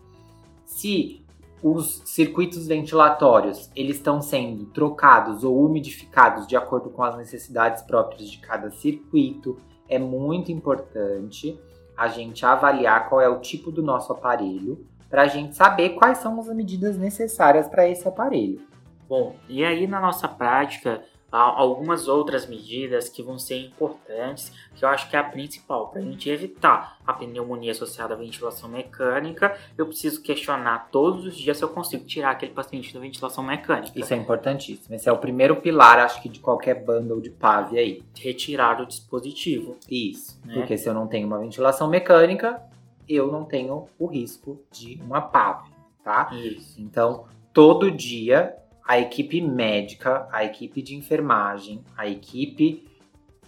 Se 0.66 1.24
os 1.64 2.02
circuitos 2.06 2.68
ventilatórios 2.68 3.72
eles 3.74 3.96
estão 3.96 4.22
sendo 4.22 4.66
trocados 4.66 5.46
ou 5.46 5.66
umidificados 5.66 6.46
de 6.46 6.58
acordo 6.58 6.90
com 6.90 7.02
as 7.02 7.16
necessidades 7.16 7.82
próprias 7.82 8.30
de 8.30 8.38
cada 8.40 8.70
circuito. 8.70 9.58
É 9.88 9.98
muito 9.98 10.52
importante 10.52 11.58
a 11.96 12.10
gente 12.10 12.46
avaliar 12.46 13.08
qual 13.08 13.22
é 13.22 13.30
o 13.30 13.40
tipo 13.40 13.72
do 13.72 13.82
nosso 13.82 14.12
aparelho 14.12 14.86
para 15.10 15.22
a 15.22 15.28
gente 15.28 15.56
saber 15.56 15.92
quais 15.92 16.18
são 16.18 16.38
as 16.40 16.48
medidas 16.48 16.98
necessárias 16.98 17.68
para 17.68 17.88
esse 17.88 18.06
aparelho. 18.08 18.62
Bom, 19.08 19.36
e 19.48 19.64
aí 19.64 19.88
na 19.88 20.02
nossa 20.02 20.28
prática, 20.28 21.04
algumas 21.40 22.08
outras 22.08 22.46
medidas 22.46 23.10
que 23.10 23.24
vão 23.24 23.40
ser 23.40 23.58
importantes, 23.58 24.52
que 24.76 24.86
eu 24.86 24.90
acho 24.90 25.10
que 25.10 25.16
é 25.16 25.20
a 25.20 25.24
principal. 25.24 25.88
Para 25.88 26.00
a 26.00 26.04
gente 26.04 26.30
evitar 26.30 27.00
a 27.06 27.14
pneumonia 27.14 27.72
associada 27.72 28.14
à 28.14 28.18
ventilação 28.18 28.70
mecânica, 28.70 29.58
eu 29.78 29.88
preciso 29.88 30.22
questionar 30.22 30.90
todos 30.92 31.26
os 31.26 31.36
dias 31.36 31.58
se 31.58 31.64
eu 31.64 31.70
consigo 31.70 32.06
tirar 32.06 32.32
aquele 32.32 32.54
paciente 32.54 32.94
da 32.94 33.00
ventilação 33.00 33.44
mecânica. 33.44 34.00
Isso 34.00 34.14
é 34.14 34.18
importantíssimo. 34.18 34.94
Esse 34.94 35.10
é 35.10 35.12
o 35.12 35.18
primeiro 35.18 35.56
pilar, 35.56 36.00
acho 36.00 36.22
que, 36.22 36.30
de 36.30 36.40
qualquer 36.40 36.84
bundle 36.86 37.20
de 37.20 37.32
PAV 37.32 37.78
aí. 37.78 38.04
Retirar 38.16 38.82
o 38.82 38.86
dispositivo. 38.86 39.78
Isso. 39.90 40.40
Né? 40.46 40.54
Porque 40.54 40.78
se 40.78 40.88
eu 40.88 40.94
não 40.94 41.08
tenho 41.08 41.26
uma 41.26 41.40
ventilação 41.40 41.90
mecânica, 41.90 42.62
eu 43.10 43.32
não 43.32 43.44
tenho 43.44 43.88
o 43.98 44.06
risco 44.06 44.62
de 44.72 45.00
uma 45.04 45.22
PAV, 45.22 45.68
tá? 46.04 46.30
Isso. 46.34 46.80
Então, 46.80 47.26
todo 47.52 47.92
dia 47.92 48.56
a 48.86 49.00
equipe 49.00 49.42
médica, 49.42 50.28
a 50.32 50.44
equipe 50.44 50.82
de 50.82 50.96
enfermagem, 50.96 51.84
a 51.98 52.08
equipe 52.08 52.86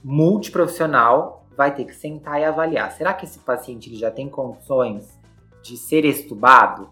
multiprofissional 0.04 1.46
vai 1.56 1.74
ter 1.74 1.86
que 1.86 1.96
sentar 1.96 2.40
e 2.40 2.46
avaliar. 2.46 2.92
Será 2.92 3.14
que 3.14 3.26
esse 3.26 3.40
paciente 3.40 3.90
ele 3.90 3.98
já 3.98 4.12
tem 4.12 4.30
condições 4.30 5.20
de 5.62 5.78
ser 5.78 6.06
estubado? 6.06 6.90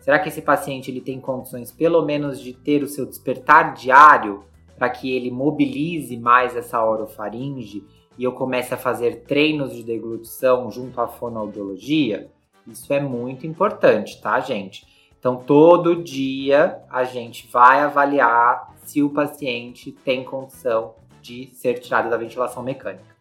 Será 0.00 0.18
que 0.18 0.28
esse 0.28 0.42
paciente 0.42 0.90
ele 0.90 1.00
tem 1.00 1.20
condições 1.20 1.72
pelo 1.72 2.04
menos 2.04 2.40
de 2.40 2.52
ter 2.52 2.82
o 2.82 2.88
seu 2.88 3.06
despertar 3.06 3.74
diário 3.74 4.44
para 4.76 4.90
que 4.90 5.14
ele 5.14 5.30
mobilize 5.30 6.16
mais 6.16 6.56
essa 6.56 6.84
orofaringe 6.84 7.84
e 8.18 8.24
eu 8.24 8.32
comece 8.32 8.74
a 8.74 8.76
fazer 8.76 9.22
treinos 9.22 9.74
de 9.74 9.82
deglutição 9.82 10.70
junto 10.70 11.00
à 11.00 11.08
fonoaudiologia? 11.08 12.30
Isso 12.66 12.92
é 12.92 13.00
muito 13.00 13.46
importante, 13.46 14.20
tá, 14.20 14.38
gente? 14.40 14.86
Então, 15.24 15.36
todo 15.36 16.02
dia 16.04 16.82
a 16.90 17.02
gente 17.02 17.48
vai 17.50 17.80
avaliar 17.80 18.74
se 18.84 19.02
o 19.02 19.08
paciente 19.08 19.90
tem 19.90 20.22
condição 20.22 20.96
de 21.22 21.46
ser 21.54 21.80
tirado 21.80 22.10
da 22.10 22.18
ventilação 22.18 22.62
mecânica. 22.62 23.16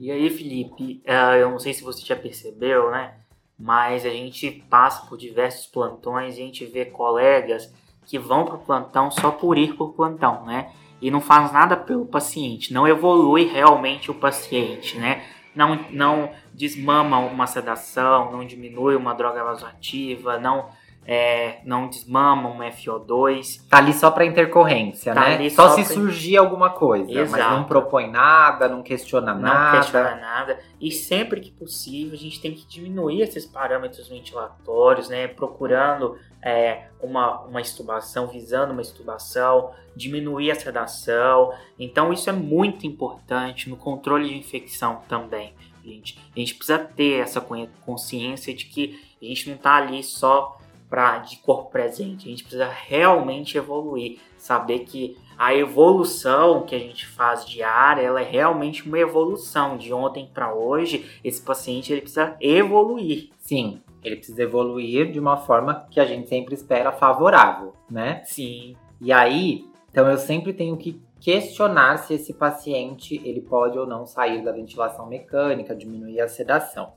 E 0.00 0.10
aí, 0.10 0.30
Felipe, 0.30 1.02
é, 1.04 1.42
eu 1.42 1.50
não 1.50 1.58
sei 1.58 1.74
se 1.74 1.84
você 1.84 2.02
já 2.06 2.16
percebeu, 2.16 2.90
né? 2.90 3.16
Mas 3.58 4.06
a 4.06 4.08
gente 4.08 4.50
passa 4.70 5.06
por 5.06 5.18
diversos 5.18 5.66
plantões 5.66 6.38
e 6.38 6.40
a 6.40 6.44
gente 6.46 6.64
vê 6.64 6.86
colegas 6.86 7.70
que 8.06 8.18
vão 8.18 8.46
para 8.46 8.54
o 8.54 8.64
plantão 8.64 9.10
só 9.10 9.30
por 9.30 9.58
ir 9.58 9.74
para 9.74 9.84
o 9.84 9.92
plantão, 9.92 10.46
né? 10.46 10.72
E 11.02 11.10
não 11.10 11.20
faz 11.20 11.52
nada 11.52 11.76
pelo 11.76 12.06
paciente, 12.06 12.72
não 12.72 12.88
evolui 12.88 13.44
realmente 13.44 14.10
o 14.10 14.14
paciente, 14.14 14.96
né? 14.96 15.22
Não, 15.54 15.78
não 15.90 16.30
desmama 16.54 17.18
uma 17.18 17.46
sedação, 17.46 18.32
não 18.32 18.42
diminui 18.42 18.96
uma 18.96 19.12
droga 19.12 19.44
vasoativa, 19.44 20.38
não 20.38 20.70
é, 21.04 21.58
não 21.64 21.88
desmama 21.88 22.48
um 22.48 22.58
FO2. 22.58 23.66
Tá 23.68 23.78
ali 23.78 23.92
só 23.92 24.10
para 24.10 24.24
intercorrência, 24.24 25.12
tá 25.12 25.20
né? 25.20 25.50
Só, 25.50 25.68
só, 25.68 25.74
se 25.76 25.84
pra... 25.84 25.94
surgir 25.94 26.36
alguma 26.36 26.70
coisa, 26.70 27.10
Exato. 27.10 27.30
mas 27.30 27.50
não 27.50 27.64
propõe 27.64 28.08
nada, 28.10 28.68
não 28.68 28.82
questiona 28.82 29.34
não 29.34 29.40
nada. 29.40 29.72
Não 29.72 29.80
questiona 29.80 30.14
nada. 30.16 30.58
E 30.80 30.92
sempre 30.92 31.40
que 31.40 31.50
possível, 31.50 32.14
a 32.14 32.18
gente 32.18 32.40
tem 32.40 32.52
que 32.52 32.66
diminuir 32.66 33.22
esses 33.22 33.44
parâmetros 33.44 34.08
ventilatórios, 34.08 35.08
né? 35.08 35.26
Procurando 35.26 36.16
é, 36.40 36.84
uma, 37.00 37.40
uma 37.42 37.60
estubação, 37.60 38.28
visando 38.28 38.72
uma 38.72 38.82
estubação, 38.82 39.72
diminuir 39.96 40.52
a 40.52 40.54
sedação. 40.54 41.52
Então, 41.78 42.12
isso 42.12 42.30
é 42.30 42.32
muito 42.32 42.86
importante 42.86 43.68
no 43.68 43.76
controle 43.76 44.28
de 44.28 44.38
infecção 44.38 45.02
também. 45.08 45.54
Gente. 45.84 46.16
A 46.34 46.38
gente 46.38 46.54
precisa 46.54 46.78
ter 46.78 47.20
essa 47.20 47.40
consciência 47.84 48.54
de 48.54 48.66
que 48.66 49.00
a 49.20 49.24
gente 49.24 49.48
não 49.48 49.56
está 49.56 49.76
ali 49.76 50.00
só 50.04 50.58
pra, 50.92 51.20
de 51.20 51.38
corpo 51.38 51.70
presente. 51.70 52.26
A 52.26 52.30
gente 52.30 52.42
precisa 52.42 52.68
realmente 52.68 53.56
evoluir, 53.56 54.18
saber 54.36 54.80
que 54.80 55.16
a 55.38 55.54
evolução 55.54 56.66
que 56.66 56.74
a 56.74 56.78
gente 56.78 57.06
faz 57.06 57.46
diária, 57.46 58.02
ela 58.02 58.20
é 58.20 58.24
realmente 58.24 58.86
uma 58.86 58.98
evolução 58.98 59.78
de 59.78 59.90
ontem 59.90 60.28
para 60.34 60.54
hoje. 60.54 61.18
Esse 61.24 61.40
paciente 61.40 61.90
ele 61.90 62.02
precisa 62.02 62.36
evoluir. 62.38 63.30
Sim, 63.38 63.80
ele 64.04 64.16
precisa 64.16 64.42
evoluir 64.42 65.10
de 65.10 65.18
uma 65.18 65.38
forma 65.38 65.86
que 65.90 65.98
a 65.98 66.04
gente 66.04 66.28
sempre 66.28 66.54
espera 66.54 66.92
favorável, 66.92 67.72
né? 67.90 68.20
Sim. 68.26 68.76
E 69.00 69.10
aí, 69.10 69.64
então 69.90 70.06
eu 70.10 70.18
sempre 70.18 70.52
tenho 70.52 70.76
que 70.76 71.00
questionar 71.18 72.00
se 72.00 72.12
esse 72.12 72.34
paciente 72.34 73.18
ele 73.24 73.40
pode 73.40 73.78
ou 73.78 73.86
não 73.86 74.04
sair 74.04 74.44
da 74.44 74.52
ventilação 74.52 75.06
mecânica, 75.06 75.74
diminuir 75.74 76.20
a 76.20 76.28
sedação. 76.28 76.92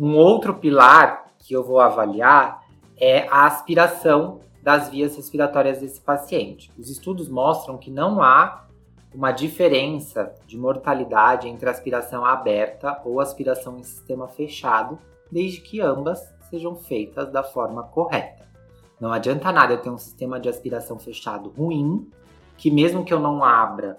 Um 0.00 0.16
outro 0.16 0.54
pilar 0.54 1.30
que 1.38 1.54
eu 1.54 1.62
vou 1.62 1.78
avaliar 1.78 2.68
é 3.00 3.26
a 3.28 3.46
aspiração 3.46 4.40
das 4.62 4.90
vias 4.90 5.16
respiratórias 5.16 5.80
desse 5.80 6.00
paciente. 6.00 6.70
Os 6.78 6.90
estudos 6.90 7.28
mostram 7.28 7.78
que 7.78 7.90
não 7.90 8.22
há 8.22 8.66
uma 9.14 9.32
diferença 9.32 10.34
de 10.46 10.56
mortalidade 10.56 11.48
entre 11.48 11.68
aspiração 11.68 12.24
aberta 12.24 13.00
ou 13.04 13.20
aspiração 13.20 13.78
em 13.78 13.82
sistema 13.82 14.28
fechado, 14.28 14.98
desde 15.30 15.60
que 15.60 15.80
ambas 15.80 16.32
sejam 16.50 16.76
feitas 16.76 17.30
da 17.32 17.42
forma 17.42 17.84
correta. 17.84 18.48
Não 19.00 19.12
adianta 19.12 19.50
nada 19.50 19.72
eu 19.72 19.78
ter 19.80 19.90
um 19.90 19.98
sistema 19.98 20.38
de 20.38 20.48
aspiração 20.48 20.98
fechado 20.98 21.48
ruim, 21.56 22.08
que 22.56 22.70
mesmo 22.70 23.04
que 23.04 23.14
eu 23.14 23.18
não 23.18 23.42
abra 23.42 23.96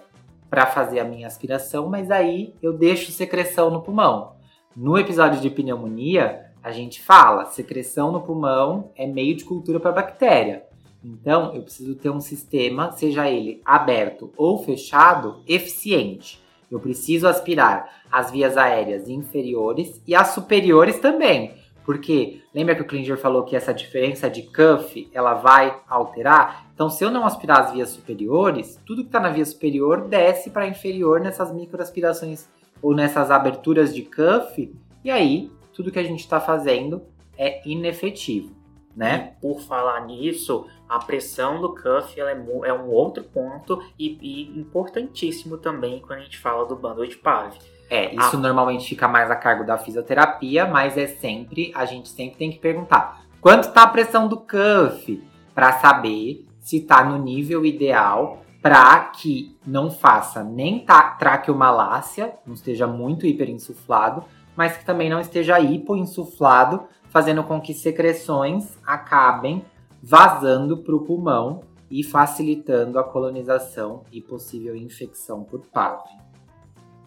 para 0.48 0.66
fazer 0.66 1.00
a 1.00 1.04
minha 1.04 1.26
aspiração, 1.26 1.88
mas 1.88 2.10
aí 2.10 2.54
eu 2.62 2.72
deixo 2.72 3.10
secreção 3.10 3.70
no 3.70 3.82
pulmão. 3.82 4.34
No 4.76 4.96
episódio 4.96 5.40
de 5.40 5.50
pneumonia, 5.50 6.51
a 6.62 6.70
gente 6.70 7.02
fala, 7.02 7.46
secreção 7.46 8.12
no 8.12 8.20
pulmão 8.20 8.90
é 8.96 9.06
meio 9.06 9.34
de 9.34 9.44
cultura 9.44 9.80
para 9.80 9.92
bactéria. 9.92 10.64
Então, 11.04 11.52
eu 11.54 11.62
preciso 11.62 11.96
ter 11.96 12.10
um 12.10 12.20
sistema, 12.20 12.92
seja 12.92 13.28
ele 13.28 13.60
aberto 13.64 14.32
ou 14.36 14.62
fechado, 14.62 15.42
eficiente. 15.48 16.40
Eu 16.70 16.78
preciso 16.78 17.26
aspirar 17.26 18.02
as 18.10 18.30
vias 18.30 18.56
aéreas 18.56 19.08
inferiores 19.08 20.00
e 20.06 20.14
as 20.14 20.28
superiores 20.28 20.98
também. 21.00 21.54
Porque 21.84 22.40
lembra 22.54 22.76
que 22.76 22.82
o 22.82 22.86
Klinger 22.86 23.18
falou 23.18 23.42
que 23.42 23.56
essa 23.56 23.74
diferença 23.74 24.30
de 24.30 24.42
cuff 24.42 25.10
ela 25.12 25.34
vai 25.34 25.76
alterar? 25.88 26.70
Então, 26.72 26.88
se 26.88 27.04
eu 27.04 27.10
não 27.10 27.26
aspirar 27.26 27.62
as 27.62 27.72
vias 27.72 27.88
superiores, 27.88 28.80
tudo 28.86 29.02
que 29.02 29.08
está 29.08 29.18
na 29.18 29.30
via 29.30 29.44
superior 29.44 30.06
desce 30.06 30.50
para 30.50 30.68
inferior 30.68 31.20
nessas 31.20 31.52
microaspirações 31.52 32.46
ou 32.80 32.94
nessas 32.94 33.30
aberturas 33.32 33.92
de 33.92 34.02
cuff, 34.02 34.72
e 35.04 35.10
aí 35.10 35.50
tudo 35.82 35.90
que 35.90 35.98
a 35.98 36.04
gente 36.04 36.20
está 36.20 36.40
fazendo 36.40 37.02
é 37.36 37.60
inefetivo, 37.68 38.54
né? 38.94 39.32
Por 39.40 39.60
falar 39.60 40.06
nisso, 40.06 40.66
a 40.88 41.00
pressão 41.00 41.60
do 41.60 41.74
cuff 41.74 42.20
é, 42.20 42.30
é, 42.30 42.72
um 42.72 42.88
outro 42.88 43.24
ponto 43.24 43.82
e, 43.98 44.16
e, 44.22 44.60
importantíssimo 44.60 45.58
também 45.58 46.00
quando 46.00 46.20
a 46.20 46.22
gente 46.22 46.38
fala 46.38 46.64
do 46.64 46.76
bundle 46.76 47.08
de 47.08 47.16
PAV. 47.16 47.58
É, 47.90 48.14
isso 48.14 48.36
a... 48.36 48.38
normalmente 48.38 48.88
fica 48.88 49.08
mais 49.08 49.28
a 49.28 49.34
cargo 49.34 49.64
da 49.64 49.76
fisioterapia, 49.76 50.66
mas 50.66 50.96
é 50.96 51.08
sempre, 51.08 51.72
a 51.74 51.84
gente 51.84 52.08
sempre 52.08 52.38
tem 52.38 52.52
que 52.52 52.60
perguntar 52.60 53.24
quanto 53.40 53.64
está 53.64 53.82
a 53.82 53.88
pressão 53.88 54.28
do 54.28 54.36
cuff 54.36 55.20
para 55.52 55.72
saber 55.80 56.46
se 56.60 56.76
está 56.76 57.02
no 57.02 57.18
nível 57.18 57.66
ideal 57.66 58.40
para 58.62 59.00
que 59.06 59.56
não 59.66 59.90
faça 59.90 60.44
nem 60.44 60.86
traqueomalácia, 61.18 62.36
não 62.46 62.54
esteja 62.54 62.86
muito 62.86 63.26
hiperinsuflado, 63.26 64.22
mas 64.56 64.76
que 64.76 64.84
também 64.84 65.08
não 65.08 65.20
esteja 65.20 65.58
hipoinsuflado, 65.60 66.86
fazendo 67.08 67.44
com 67.44 67.60
que 67.60 67.74
secreções 67.74 68.78
acabem 68.84 69.64
vazando 70.02 70.78
para 70.78 70.94
o 70.94 71.04
pulmão 71.04 71.62
e 71.90 72.02
facilitando 72.02 72.98
a 72.98 73.04
colonização 73.04 74.04
e 74.10 74.20
possível 74.20 74.74
infecção 74.74 75.44
por 75.44 75.66
PAV. 75.66 76.02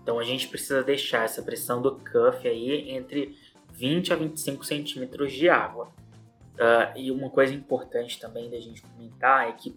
Então 0.02 0.20
a 0.20 0.24
gente 0.24 0.48
precisa 0.48 0.84
deixar 0.84 1.24
essa 1.25 1.42
pressão 1.42 1.82
do 1.82 1.96
cuff 1.96 2.48
aí 2.48 2.92
entre 2.92 3.36
20 3.74 4.14
a 4.14 4.16
25 4.16 4.64
centímetros 4.64 5.34
de 5.34 5.50
água. 5.50 5.92
Uh, 6.54 6.98
e 6.98 7.12
uma 7.12 7.30
coisa 7.30 7.54
importante 7.54 8.20
também 8.20 8.50
da 8.50 8.60
gente 8.60 8.82
comentar 8.84 9.50
é 9.50 9.52
que 9.54 9.75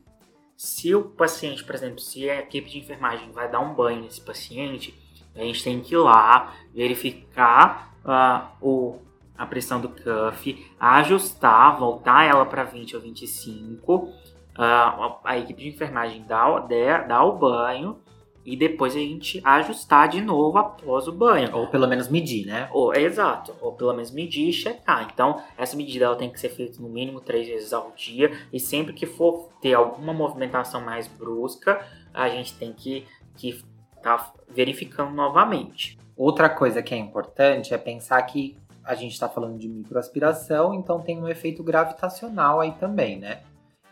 se 0.55 0.95
o 0.95 1.05
paciente, 1.05 1.65
por 1.65 1.75
exemplo, 1.75 2.01
se 2.01 2.29
a 2.29 2.41
equipe 2.41 2.69
de 2.69 2.79
enfermagem 2.79 3.33
vai 3.33 3.51
dar 3.51 3.61
um 3.61 3.75
banho 3.75 4.03
nesse 4.03 4.21
paciente, 4.21 4.93
a 5.41 5.45
gente 5.45 5.63
tem 5.63 5.81
que 5.81 5.95
ir 5.95 5.99
lá, 5.99 6.55
verificar 6.75 7.95
uh, 8.05 8.67
o, 8.67 8.99
a 9.37 9.47
pressão 9.47 9.81
do 9.81 9.89
cuff, 9.89 10.67
ajustar, 10.79 11.79
voltar 11.79 12.25
ela 12.25 12.45
para 12.45 12.65
20 12.65 12.97
ou 12.97 13.03
25. 13.03 13.95
Uh, 13.95 14.13
a, 14.57 15.21
a 15.25 15.39
equipe 15.39 15.63
de 15.63 15.69
enfermagem 15.69 16.25
dá, 16.27 16.59
dá, 16.61 16.99
dá 17.03 17.25
o 17.25 17.39
banho 17.39 17.99
e 18.49 18.57
depois 18.57 18.97
a 18.97 18.99
gente 18.99 19.43
ajustar 19.45 20.09
de 20.09 20.23
novo 20.23 20.57
após 20.57 21.07
o 21.07 21.13
banho. 21.13 21.55
Ou 21.55 21.67
pelo 21.67 21.87
menos 21.87 22.09
medir, 22.09 22.47
né? 22.47 22.67
Ou, 22.73 22.95
exato, 22.95 23.55
ou 23.61 23.73
pelo 23.73 23.93
menos 23.93 24.11
medir 24.11 24.49
e 24.49 24.53
checar. 24.55 25.07
Então, 25.13 25.43
essa 25.57 25.77
medida 25.77 26.07
ela 26.07 26.17
tem 26.17 26.31
que 26.31 26.41
ser 26.41 26.49
feita 26.49 26.81
no 26.81 26.89
mínimo 26.89 27.21
três 27.21 27.47
vezes 27.47 27.75
ao 27.75 27.93
dia 27.95 28.33
e 28.51 28.59
sempre 28.59 28.95
que 28.95 29.05
for 29.05 29.51
ter 29.61 29.75
alguma 29.75 30.15
movimentação 30.15 30.81
mais 30.81 31.07
brusca, 31.07 31.87
a 32.15 32.29
gente 32.31 32.55
tem 32.55 32.73
que 32.73 33.07
que 33.37 33.63
tá 34.03 34.33
verificando 34.49 35.13
novamente. 35.13 35.99
Outra 36.17 36.49
coisa 36.49 36.83
que 36.83 36.95
é 36.95 36.99
importante 36.99 37.73
é 37.73 37.79
pensar 37.79 38.21
que 38.23 38.57
a 38.85 38.95
gente 38.95 39.13
está 39.13 39.29
falando 39.29 39.59
de 39.59 39.69
microaspiração, 39.69 40.73
então 40.73 41.01
tem 41.01 41.19
um 41.19 41.29
efeito 41.29 41.63
gravitacional 41.63 42.61
aí 42.61 42.73
também, 42.73 43.19
né? 43.19 43.43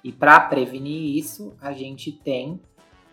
E 0.03 0.11
para 0.11 0.41
prevenir 0.41 1.17
isso, 1.17 1.55
a 1.61 1.73
gente 1.73 2.11
tem 2.11 2.61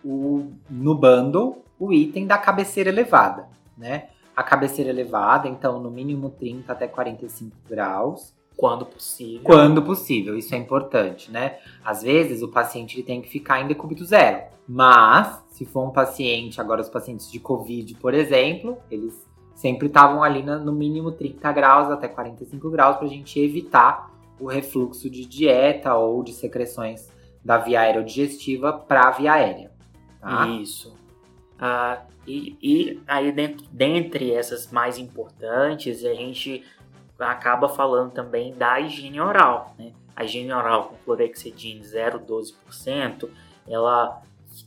o, 0.04 0.50
no 0.70 0.94
bundle 0.94 1.64
o 1.78 1.92
item 1.92 2.26
da 2.26 2.38
cabeceira 2.38 2.88
elevada, 2.88 3.48
né? 3.76 4.08
A 4.34 4.42
cabeceira 4.42 4.90
elevada, 4.90 5.48
então 5.48 5.78
no 5.78 5.90
mínimo 5.90 6.30
30 6.30 6.72
até 6.72 6.88
45 6.88 7.56
graus. 7.68 8.34
Quando 8.56 8.86
possível. 8.86 9.42
Quando 9.42 9.82
possível, 9.82 10.36
isso 10.36 10.54
é 10.54 10.58
importante, 10.58 11.30
né? 11.30 11.58
Às 11.84 12.02
vezes 12.02 12.42
o 12.42 12.48
paciente 12.48 12.96
ele 12.96 13.02
tem 13.02 13.20
que 13.20 13.28
ficar 13.28 13.60
em 13.60 13.66
decúbito 13.66 14.04
zero. 14.04 14.44
Mas, 14.66 15.42
se 15.50 15.64
for 15.64 15.86
um 15.86 15.90
paciente, 15.90 16.60
agora 16.60 16.80
os 16.80 16.88
pacientes 16.88 17.30
de 17.30 17.38
Covid, 17.38 17.94
por 17.96 18.14
exemplo, 18.14 18.78
eles 18.90 19.26
sempre 19.54 19.88
estavam 19.88 20.22
ali 20.22 20.42
no 20.42 20.72
mínimo 20.72 21.12
30 21.12 21.52
graus 21.52 21.90
até 21.90 22.08
45 22.08 22.70
graus 22.70 22.96
para 22.96 23.06
a 23.06 23.10
gente 23.10 23.38
evitar 23.38 24.10
o 24.40 24.46
refluxo 24.46 25.08
de 25.10 25.26
dieta 25.26 25.94
ou 25.94 26.22
de 26.22 26.32
secreções 26.32 27.08
da 27.44 27.58
via 27.58 27.80
aerodigestiva 27.80 28.72
para 28.72 29.08
a 29.08 29.10
via 29.10 29.32
aérea. 29.34 29.70
Tá? 30.20 30.46
Isso. 30.48 30.94
Ah, 31.58 32.02
e, 32.26 32.56
e 32.62 33.02
aí, 33.06 33.30
dentro, 33.30 33.66
dentre 33.70 34.32
essas 34.32 34.70
mais 34.72 34.98
importantes, 34.98 36.04
a 36.04 36.14
gente 36.14 36.64
acaba 37.18 37.68
falando 37.68 38.12
também 38.12 38.54
da 38.54 38.80
higiene 38.80 39.20
oral. 39.20 39.74
Né? 39.78 39.92
A 40.16 40.24
higiene 40.24 40.52
oral 40.52 40.88
com 40.88 40.96
clorexidine 41.04 41.80
0,12%, 41.80 43.28
ela 43.68 44.22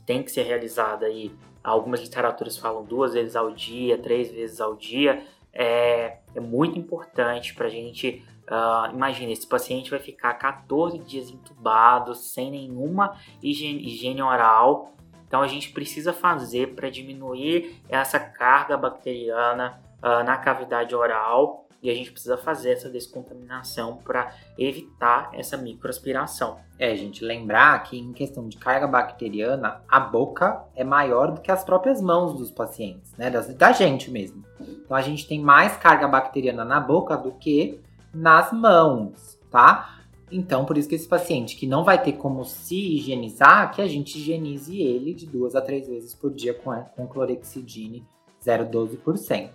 tem 0.06 0.24
que 0.24 0.32
ser 0.32 0.44
realizada 0.44 1.06
aí. 1.06 1.32
Algumas 1.63 2.01
literaturas 2.01 2.58
falam 2.58 2.84
duas 2.84 3.13
vezes 3.13 3.36
ao 3.36 3.51
dia, 3.51 3.98
três 3.98 4.32
vezes 4.32 4.62
ao 4.62 4.75
dia. 4.75 5.24
É, 5.54 6.18
é 6.36 6.39
muito 6.39 6.77
importante 6.77 7.54
para 7.54 7.68
a 7.68 7.70
gente. 7.70 8.24
Uh, 8.48 8.94
imagina, 8.94 9.32
esse 9.32 9.46
paciente 9.46 9.89
vai 9.89 10.00
ficar 10.00 10.34
14 10.36 10.98
dias 11.00 11.30
entubado, 11.30 12.16
sem 12.16 12.51
nenhuma 12.51 13.18
higiene, 13.44 13.86
higiene 13.86 14.22
oral. 14.22 14.94
Então 15.27 15.42
a 15.42 15.48
gente 15.48 15.72
precisa 15.72 16.13
fazer 16.13 16.74
para 16.74 16.89
diminuir 16.89 17.82
essa 17.89 18.18
carga 18.18 18.77
bacteriana 18.77 19.82
uh, 20.01 20.24
na 20.24 20.38
cavidade 20.38 20.96
oral 20.96 21.66
e 21.88 21.91
a 21.91 21.96
gente 21.96 22.12
precisa 22.12 22.38
fazer 22.38 22.72
essa 22.72 22.89
descontaminação 22.89 23.98
para 24.03 24.34
evitar 24.58 25.29
essa 25.34 25.56
microaspiração. 25.56 26.58
É, 26.77 26.94
gente, 26.98 27.24
lembrar 27.24 27.82
que 27.84 27.98
em 27.98 28.12
questão 28.12 28.48
de 28.50 28.58
carga 28.58 28.86
bacteriana, 28.86 29.82
a 29.88 30.00
boca 30.00 30.65
é 30.75 30.84
maior 30.84 31.32
do 31.32 31.39
que 31.39 31.50
as 31.50 31.63
próprias 31.63 32.01
mãos 32.01 32.34
dos 32.34 32.51
pacientes, 32.51 33.13
né? 33.17 33.29
Da, 33.29 33.39
da 33.39 33.72
gente 33.72 34.12
mesmo. 34.12 34.44
Então 34.60 34.98
a 34.98 35.01
gente 35.01 35.25
tem 35.25 35.39
mais 35.39 35.77
carga 35.77 36.08
bacteriana 36.10 36.65
na 36.65 36.79
boca 36.82 37.15
do 37.15 37.32
que 37.32 37.79
nas 38.13 38.51
mãos, 38.51 39.39
tá? 39.50 40.01
Então, 40.29 40.65
por 40.65 40.77
isso 40.77 40.89
que 40.89 40.96
esse 40.96 41.08
paciente 41.08 41.56
que 41.56 41.65
não 41.65 41.86
vai 41.86 42.03
ter 42.03 42.13
como 42.13 42.44
se 42.44 42.98
higienizar, 42.98 43.74
que 43.74 43.82
a 43.82 43.88
gente 43.88 44.17
higienize 44.17 44.77
ele 44.77 45.13
de 45.13 45.25
duas 45.25 45.56
a 45.56 45.62
três 45.62 45.88
vezes 45.88 46.13
por 46.13 46.34
dia 46.34 46.53
com, 46.53 46.74
com 46.98 47.08
clorexidine 47.08 48.06
0,12%. 48.46 49.51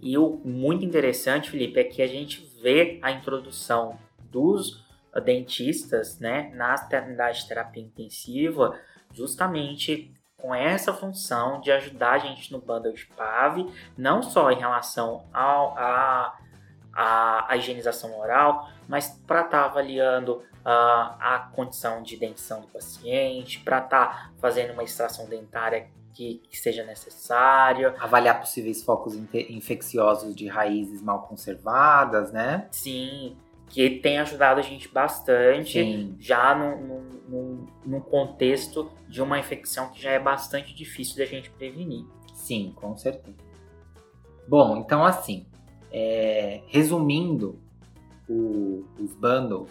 E 0.00 0.16
o 0.16 0.40
muito 0.44 0.84
interessante, 0.84 1.50
Felipe, 1.50 1.80
é 1.80 1.84
que 1.84 2.02
a 2.02 2.06
gente 2.06 2.44
vê 2.62 2.98
a 3.02 3.10
introdução 3.10 3.98
dos 4.30 4.86
dentistas 5.24 6.18
né, 6.20 6.52
na 6.54 6.74
de 6.74 7.48
terapia 7.48 7.82
intensiva 7.82 8.78
justamente 9.12 10.12
com 10.36 10.54
essa 10.54 10.92
função 10.92 11.60
de 11.60 11.72
ajudar 11.72 12.12
a 12.12 12.18
gente 12.18 12.52
no 12.52 12.60
bundle 12.60 12.92
de 12.92 13.06
PAV, 13.06 13.66
não 13.96 14.22
só 14.22 14.52
em 14.52 14.58
relação 14.58 15.26
ao, 15.32 15.76
a, 15.76 16.38
a, 16.92 17.52
a 17.52 17.56
higienização 17.56 18.16
oral, 18.18 18.68
mas 18.86 19.08
para 19.26 19.40
estar 19.40 19.62
tá 19.62 19.64
avaliando 19.64 20.36
uh, 20.36 20.44
a 20.64 21.50
condição 21.52 22.02
de 22.02 22.16
dentição 22.16 22.60
do 22.60 22.68
paciente, 22.68 23.58
para 23.60 23.78
estar 23.78 24.06
tá 24.06 24.30
fazendo 24.40 24.72
uma 24.74 24.84
extração 24.84 25.26
dentária 25.26 25.90
que, 26.18 26.42
que 26.50 26.58
seja 26.58 26.84
necessário. 26.84 27.94
Avaliar 28.00 28.40
possíveis 28.40 28.82
focos 28.82 29.14
infecciosos 29.14 30.34
de 30.34 30.48
raízes 30.48 31.00
mal 31.00 31.22
conservadas, 31.28 32.32
né? 32.32 32.66
Sim, 32.72 33.36
que 33.68 33.88
tem 34.00 34.18
ajudado 34.18 34.58
a 34.58 34.62
gente 34.62 34.88
bastante 34.88 35.74
Sim. 35.74 36.16
já 36.18 36.56
num, 36.56 37.04
num, 37.28 37.66
num 37.86 38.00
contexto 38.00 38.90
de 39.08 39.22
uma 39.22 39.38
infecção 39.38 39.90
que 39.92 40.02
já 40.02 40.10
é 40.10 40.18
bastante 40.18 40.74
difícil 40.74 41.18
da 41.18 41.24
gente 41.24 41.50
prevenir. 41.50 42.04
Sim, 42.34 42.72
com 42.74 42.96
certeza. 42.96 43.36
Bom, 44.48 44.78
então 44.78 45.04
assim, 45.04 45.46
é, 45.92 46.62
resumindo 46.66 47.60
o, 48.28 48.84
os 48.98 49.14
bundles, 49.14 49.70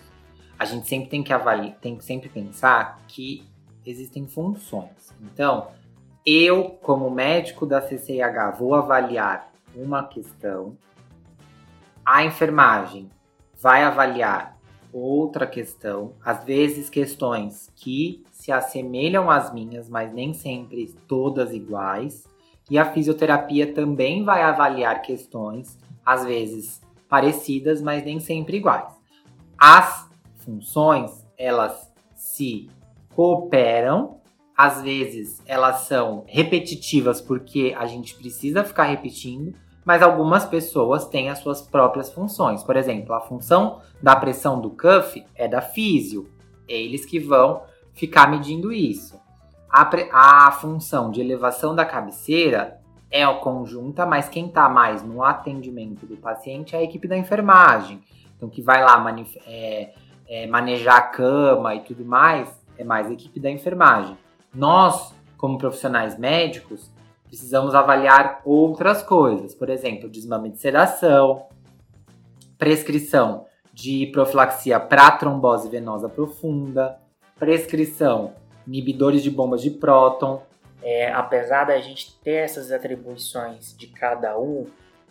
a 0.57 0.63
gente 0.63 0.87
sempre 0.87 1.09
tem 1.09 1.21
que 1.21 1.33
avaliar, 1.33 1.75
tem 1.81 1.97
que 1.97 2.05
sempre 2.05 2.29
pensar 2.29 3.01
que 3.05 3.45
existem 3.85 4.25
funções. 4.27 5.13
Então, 5.21 5.71
eu, 6.29 6.71
como 6.81 7.09
médico 7.09 7.65
da 7.65 7.79
CCIH, 7.79 8.51
vou 8.59 8.75
avaliar 8.75 9.49
uma 9.73 10.03
questão, 10.03 10.77
a 12.05 12.25
enfermagem 12.25 13.09
vai 13.55 13.81
avaliar 13.81 14.57
outra 14.91 15.47
questão, 15.47 16.11
às 16.25 16.43
vezes 16.43 16.89
questões 16.89 17.71
que 17.77 18.25
se 18.29 18.51
assemelham 18.51 19.31
às 19.31 19.53
minhas, 19.53 19.87
mas 19.87 20.13
nem 20.13 20.33
sempre 20.33 20.93
todas 21.07 21.53
iguais, 21.53 22.27
e 22.69 22.77
a 22.77 22.91
fisioterapia 22.91 23.73
também 23.73 24.25
vai 24.25 24.41
avaliar 24.41 25.01
questões, 25.01 25.79
às 26.05 26.25
vezes 26.25 26.81
parecidas, 27.07 27.81
mas 27.81 28.03
nem 28.03 28.19
sempre 28.19 28.57
iguais. 28.57 28.93
As 29.57 30.09
funções, 30.35 31.25
elas 31.37 31.89
se 32.13 32.69
cooperam 33.15 34.16
às 34.57 34.81
vezes 34.81 35.39
elas 35.45 35.81
são 35.81 36.23
repetitivas 36.25 37.21
porque 37.21 37.75
a 37.77 37.85
gente 37.85 38.15
precisa 38.15 38.63
ficar 38.63 38.85
repetindo, 38.85 39.53
mas 39.85 40.01
algumas 40.01 40.45
pessoas 40.45 41.05
têm 41.05 41.29
as 41.29 41.37
suas 41.37 41.61
próprias 41.61 42.11
funções. 42.11 42.63
Por 42.63 42.75
exemplo, 42.75 43.13
a 43.13 43.21
função 43.21 43.79
da 44.01 44.15
pressão 44.15 44.59
do 44.59 44.71
cuff 44.71 45.23
é 45.35 45.47
da 45.47 45.61
físio, 45.61 46.27
eles 46.67 47.05
que 47.05 47.19
vão 47.19 47.61
ficar 47.93 48.29
medindo 48.29 48.73
isso. 48.73 49.15
A, 49.69 49.87
a 50.47 50.51
função 50.51 51.11
de 51.11 51.21
elevação 51.21 51.75
da 51.75 51.85
cabeceira 51.85 52.81
é 53.11 53.25
conjunta, 53.35 54.05
mas 54.05 54.27
quem 54.27 54.47
está 54.47 54.67
mais 54.67 55.03
no 55.03 55.23
atendimento 55.23 56.05
do 56.05 56.17
paciente 56.17 56.75
é 56.75 56.79
a 56.79 56.83
equipe 56.83 57.07
da 57.07 57.15
enfermagem. 57.15 58.01
Então, 58.35 58.49
que 58.49 58.61
vai 58.61 58.83
lá 58.83 59.03
é, 59.45 59.93
é, 60.27 60.47
manejar 60.47 60.97
a 60.97 61.01
cama 61.01 61.75
e 61.75 61.81
tudo 61.81 62.03
mais, 62.03 62.49
é 62.77 62.83
mais 62.83 63.07
a 63.07 63.13
equipe 63.13 63.39
da 63.39 63.49
enfermagem. 63.49 64.17
Nós, 64.57 65.13
como 65.37 65.59
profissionais 65.59 66.17
médicos, 66.17 66.91
precisamos 67.27 67.75
avaliar 67.75 68.41
outras 68.43 69.03
coisas, 69.03 69.53
por 69.53 69.69
exemplo, 69.69 70.09
desmame 70.09 70.49
de 70.49 70.57
sedação, 70.57 71.45
prescrição 72.57 73.45
de 73.71 74.07
profilaxia 74.07 74.79
para 74.79 75.11
trombose 75.11 75.69
venosa 75.69 76.09
profunda, 76.09 76.97
prescrição 77.37 78.33
inibidores 78.65 79.21
de 79.21 79.29
bombas 79.29 79.61
de 79.61 79.69
próton. 79.69 80.41
É, 80.81 81.11
apesar 81.11 81.65
da 81.65 81.79
gente 81.79 82.19
ter 82.23 82.43
essas 82.45 82.71
atribuições 82.71 83.77
de 83.77 83.85
cada 83.85 84.39
um, 84.39 84.65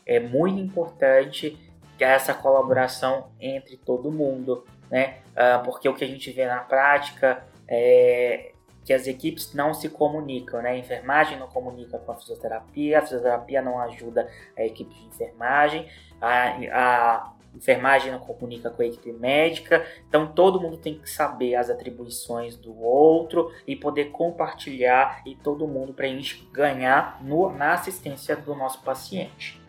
é 0.05 0.19
muito 0.19 0.61
importante 0.61 1.57
essa 2.01 2.35
colaboração 2.35 3.29
entre 3.41 3.77
todo 3.77 4.11
mundo, 4.11 4.65
né? 4.91 5.19
Ah, 5.37 5.63
porque 5.65 5.89
o 5.89 5.95
que 5.95 6.05
a 6.05 6.09
gente 6.09 6.33
vê 6.33 6.47
na 6.47 6.59
prática 6.59 7.45
é, 7.69 8.53
que 8.87 8.93
as 8.93 9.09
equipes 9.09 9.53
não 9.53 9.75
se 9.75 9.89
comunicam, 9.89 10.63
né? 10.63 10.71
A 10.71 10.79
enfermagem 10.79 11.37
não 11.37 11.49
comunica 11.49 11.99
com 11.99 12.13
a 12.13 12.15
fisioterapia, 12.15 13.01
a 13.01 13.03
fisioterapia 13.03 13.61
não 13.61 13.81
ajuda 13.81 14.31
a 14.57 14.65
equipe 14.65 14.95
de 14.95 15.05
enfermagem, 15.07 15.89
a, 16.21 16.51
a 16.73 17.33
enfermagem 17.53 18.13
não 18.13 18.21
comunica 18.21 18.71
com 18.71 18.83
a 18.83 18.87
equipe 18.87 19.13
médica, 19.13 19.85
então 20.09 20.29
todo 20.29 20.61
mundo 20.61 20.77
tem 20.77 20.99
que 21.01 21.11
saber 21.11 21.57
as 21.57 21.69
atribuições 21.69 22.57
do 22.57 22.81
outro 22.81 23.51
e 23.67 23.75
poder 23.75 24.13
compartilhar 24.13 25.21
e 25.27 25.35
todo 25.35 25.67
mundo 25.67 25.93
para 25.93 26.07
a 26.07 26.09
gente 26.09 26.49
ganhar 26.53 27.21
no, 27.25 27.51
na 27.51 27.73
assistência 27.73 28.37
do 28.37 28.55
nosso 28.55 28.83
paciente. 28.83 29.61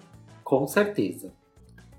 Com 0.44 0.68
certeza. 0.68 1.34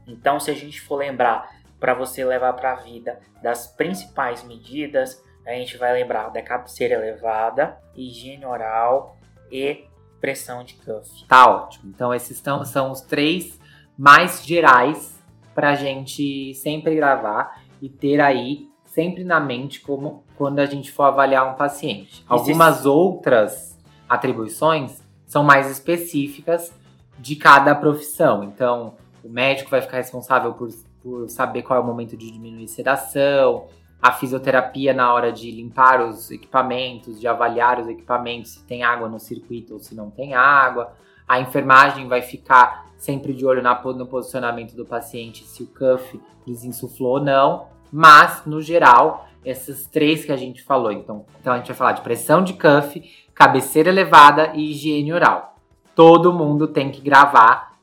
Então, 0.07 0.39
se 0.39 0.53
a 0.53 0.55
gente 0.55 0.81
for 0.81 0.97
lembrar 0.97 1.59
para 1.81 1.95
você 1.95 2.25
levar 2.25 2.53
para 2.53 2.73
a 2.73 2.77
vida 2.77 3.21
das 3.43 3.67
principais 3.67 4.45
medidas, 4.45 5.23
a 5.49 5.55
gente 5.55 5.79
vai 5.79 5.93
lembrar 5.95 6.29
da 6.29 6.43
cabeceira 6.43 6.95
elevada, 6.95 7.79
higiene 7.97 8.45
oral 8.45 9.17
e 9.51 9.85
pressão 10.21 10.63
de 10.63 10.75
cuff. 10.75 11.25
Tá 11.27 11.49
ótimo. 11.49 11.91
Então, 11.95 12.13
esses 12.13 12.41
tão, 12.41 12.65
são 12.65 12.91
os 12.91 13.01
três 13.01 13.59
mais 13.97 14.45
gerais 14.45 15.19
para 15.55 15.71
a 15.71 15.75
gente 15.75 16.55
sempre 16.55 16.95
gravar 16.95 17.63
e 17.81 17.89
ter 17.89 18.21
aí 18.21 18.69
sempre 18.85 19.25
na 19.25 19.41
mente 19.41 19.81
como 19.81 20.25
quando 20.37 20.59
a 20.59 20.67
gente 20.67 20.93
for 20.93 21.05
avaliar 21.05 21.51
um 21.51 21.55
paciente. 21.55 22.25
Algumas 22.29 22.85
outras 22.85 23.79
atribuições 24.09 25.03
são 25.27 25.43
mais 25.43 25.71
específicas 25.71 26.73
de 27.19 27.37
cada 27.37 27.75
profissão. 27.75 28.45
Então, 28.45 28.95
o 29.25 29.29
médico 29.29 29.71
vai 29.71 29.81
ficar 29.81 29.97
responsável 29.97 30.53
por, 30.53 30.69
por 31.03 31.29
saber 31.29 31.63
qual 31.63 31.79
é 31.79 31.83
o 31.83 31.87
momento 31.87 32.17
de 32.17 32.31
diminuir 32.31 32.69
sedação, 32.69 33.67
a 34.01 34.13
fisioterapia 34.13 34.95
na 34.95 35.13
hora 35.13 35.33
de 35.33 35.51
limpar 35.51 36.01
os 36.01 36.31
equipamentos, 36.31 37.21
de 37.21 37.27
avaliar 37.27 37.81
os 37.81 37.89
equipamentos, 37.89 38.53
se 38.53 38.65
tem 38.65 38.83
água 38.83 39.09
no 39.09 39.19
circuito 39.19 39.75
ou 39.75 39.81
se 39.81 39.95
não 39.95 40.11
tem 40.11 40.35
água. 40.35 40.93
A 41.27 41.41
enfermagem 41.41 42.07
vai 42.07 42.23
ficar 42.23 42.87
sempre 42.97 43.35
de 43.35 43.45
olho 43.45 43.63
na, 43.63 43.81
no 43.83 44.07
posicionamento 44.07 44.75
do 44.75 44.85
paciente, 44.85 45.45
se 45.45 45.63
o 45.63 45.67
cuff 45.67 46.21
desinsuflou 46.47 47.15
ou 47.15 47.21
não. 47.21 47.67
Mas, 47.91 48.45
no 48.47 48.61
geral, 48.61 49.29
esses 49.45 49.87
três 49.87 50.25
que 50.25 50.33
a 50.33 50.37
gente 50.37 50.63
falou. 50.63 50.93
Então, 50.93 51.25
então 51.41 51.53
a 51.53 51.57
gente 51.57 51.69
vai 51.69 51.77
falar 51.77 51.93
de 51.93 52.03
pressão 52.03 52.43
de 52.43 52.53
cuff, 52.53 53.03
cabeceira 53.35 53.89
elevada 53.89 54.53
e 54.55 54.71
higiene 54.71 55.13
oral. 55.13 55.57
Todo 55.95 56.33
mundo 56.33 56.69
tem 56.69 56.91
que 56.91 57.01
gravar 57.01 57.77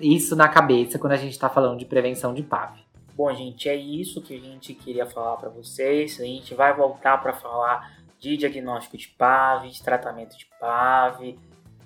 isso 0.00 0.36
na 0.36 0.48
cabeça 0.48 0.98
quando 0.98 1.12
a 1.12 1.16
gente 1.16 1.32
está 1.32 1.48
falando 1.48 1.78
de 1.78 1.84
prevenção 1.84 2.32
de 2.32 2.42
PAV. 2.42 2.78
Bom, 3.20 3.30
gente, 3.34 3.68
é 3.68 3.76
isso 3.76 4.22
que 4.22 4.34
a 4.34 4.40
gente 4.40 4.72
queria 4.72 5.04
falar 5.04 5.36
para 5.36 5.50
vocês. 5.50 6.18
A 6.18 6.24
gente 6.24 6.54
vai 6.54 6.74
voltar 6.74 7.18
para 7.18 7.34
falar 7.34 7.92
de 8.18 8.34
diagnóstico 8.34 8.96
de 8.96 9.08
PAV, 9.08 9.68
de 9.68 9.82
tratamento 9.82 10.38
de 10.38 10.46
PAV. 10.58 11.36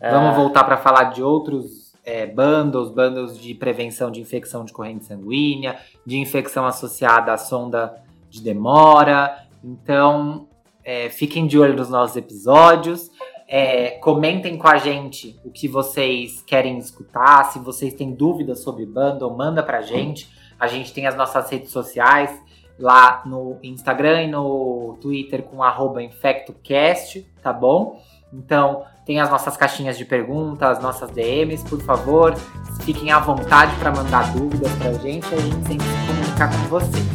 Vamos 0.00 0.30
uh... 0.30 0.40
voltar 0.40 0.62
para 0.62 0.76
falar 0.76 1.10
de 1.10 1.24
outros 1.24 1.92
é, 2.04 2.24
bundles, 2.24 2.88
bundles 2.88 3.36
de 3.36 3.52
prevenção 3.52 4.12
de 4.12 4.20
infecção 4.20 4.64
de 4.64 4.72
corrente 4.72 5.06
sanguínea, 5.06 5.76
de 6.06 6.18
infecção 6.18 6.66
associada 6.66 7.32
à 7.32 7.36
sonda 7.36 8.00
de 8.30 8.40
demora. 8.40 9.44
Então, 9.64 10.46
é, 10.84 11.10
fiquem 11.10 11.48
de 11.48 11.58
olho 11.58 11.74
nos 11.74 11.90
nossos 11.90 12.16
episódios. 12.16 13.10
É, 13.48 13.98
comentem 13.98 14.56
com 14.56 14.68
a 14.68 14.76
gente 14.76 15.36
o 15.44 15.50
que 15.50 15.66
vocês 15.66 16.42
querem 16.42 16.78
escutar. 16.78 17.50
Se 17.50 17.58
vocês 17.58 17.92
têm 17.92 18.14
dúvidas 18.14 18.60
sobre 18.60 18.86
bundle, 18.86 19.36
manda 19.36 19.64
pra 19.64 19.82
gente. 19.82 20.32
A 20.64 20.66
gente 20.66 20.94
tem 20.94 21.06
as 21.06 21.14
nossas 21.14 21.50
redes 21.50 21.70
sociais 21.70 22.30
lá 22.78 23.20
no 23.26 23.58
Instagram 23.62 24.22
e 24.22 24.26
no 24.26 24.96
Twitter 24.98 25.42
com 25.42 25.62
InfectoCast, 26.00 27.30
tá 27.42 27.52
bom? 27.52 28.02
Então, 28.32 28.82
tem 29.04 29.20
as 29.20 29.28
nossas 29.28 29.58
caixinhas 29.58 29.98
de 29.98 30.06
perguntas, 30.06 30.78
as 30.78 30.82
nossas 30.82 31.10
DMs, 31.10 31.62
por 31.68 31.82
favor, 31.82 32.34
fiquem 32.80 33.12
à 33.12 33.18
vontade 33.18 33.76
para 33.76 33.90
mandar 33.90 34.32
dúvidas 34.32 34.72
pra 34.76 34.94
gente 34.94 35.28
e 35.30 35.34
a 35.34 35.40
gente 35.40 35.68
sempre 35.68 35.86
se 35.86 36.06
comunicar 36.06 36.50
com 36.50 36.68
vocês. 36.68 37.06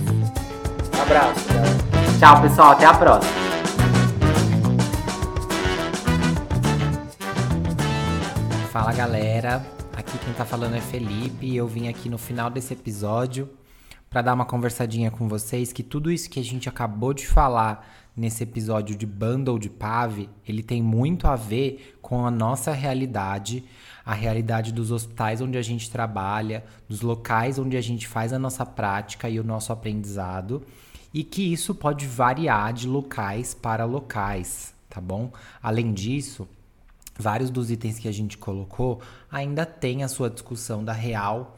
Um 0.95 1.01
abraço, 1.01 1.47
Tchau, 2.19 2.41
pessoal, 2.43 2.71
até 2.73 2.85
a 2.85 2.93
próxima. 2.93 3.33
Fala 8.71 8.93
galera, 8.93 9.78
Aqui 10.09 10.25
quem 10.25 10.33
tá 10.33 10.43
falando 10.43 10.73
é 10.73 10.81
Felipe 10.81 11.45
e 11.45 11.55
eu 11.55 11.67
vim 11.67 11.87
aqui 11.87 12.09
no 12.09 12.17
final 12.17 12.49
desse 12.49 12.73
episódio 12.73 13.47
para 14.09 14.23
dar 14.23 14.33
uma 14.33 14.43
conversadinha 14.43 15.11
com 15.11 15.27
vocês 15.27 15.71
que 15.71 15.83
tudo 15.83 16.11
isso 16.11 16.31
que 16.31 16.39
a 16.39 16.43
gente 16.43 16.67
acabou 16.67 17.13
de 17.13 17.27
falar 17.27 17.87
nesse 18.17 18.41
episódio 18.41 18.95
de 18.95 19.05
Bundle 19.05 19.59
de 19.59 19.69
Pave, 19.69 20.27
ele 20.47 20.63
tem 20.63 20.81
muito 20.81 21.27
a 21.27 21.35
ver 21.35 21.95
com 22.01 22.25
a 22.25 22.31
nossa 22.31 22.71
realidade, 22.71 23.63
a 24.03 24.15
realidade 24.15 24.73
dos 24.73 24.89
hospitais 24.89 25.41
onde 25.41 25.59
a 25.59 25.61
gente 25.61 25.91
trabalha, 25.91 26.65
dos 26.87 27.01
locais 27.01 27.59
onde 27.59 27.77
a 27.77 27.81
gente 27.81 28.07
faz 28.07 28.33
a 28.33 28.39
nossa 28.39 28.65
prática 28.65 29.29
e 29.29 29.39
o 29.39 29.43
nosso 29.43 29.71
aprendizado, 29.71 30.63
e 31.13 31.23
que 31.23 31.53
isso 31.53 31.75
pode 31.75 32.07
variar 32.07 32.73
de 32.73 32.87
locais 32.87 33.53
para 33.53 33.85
locais, 33.85 34.73
tá 34.89 34.99
bom? 34.99 35.31
Além 35.61 35.93
disso, 35.93 36.47
vários 37.19 37.49
dos 37.49 37.69
itens 37.69 37.99
que 37.99 38.07
a 38.07 38.11
gente 38.11 38.37
colocou 38.37 39.01
ainda 39.29 39.65
tem 39.65 40.03
a 40.03 40.07
sua 40.07 40.29
discussão 40.29 40.83
da 40.83 40.93
real 40.93 41.57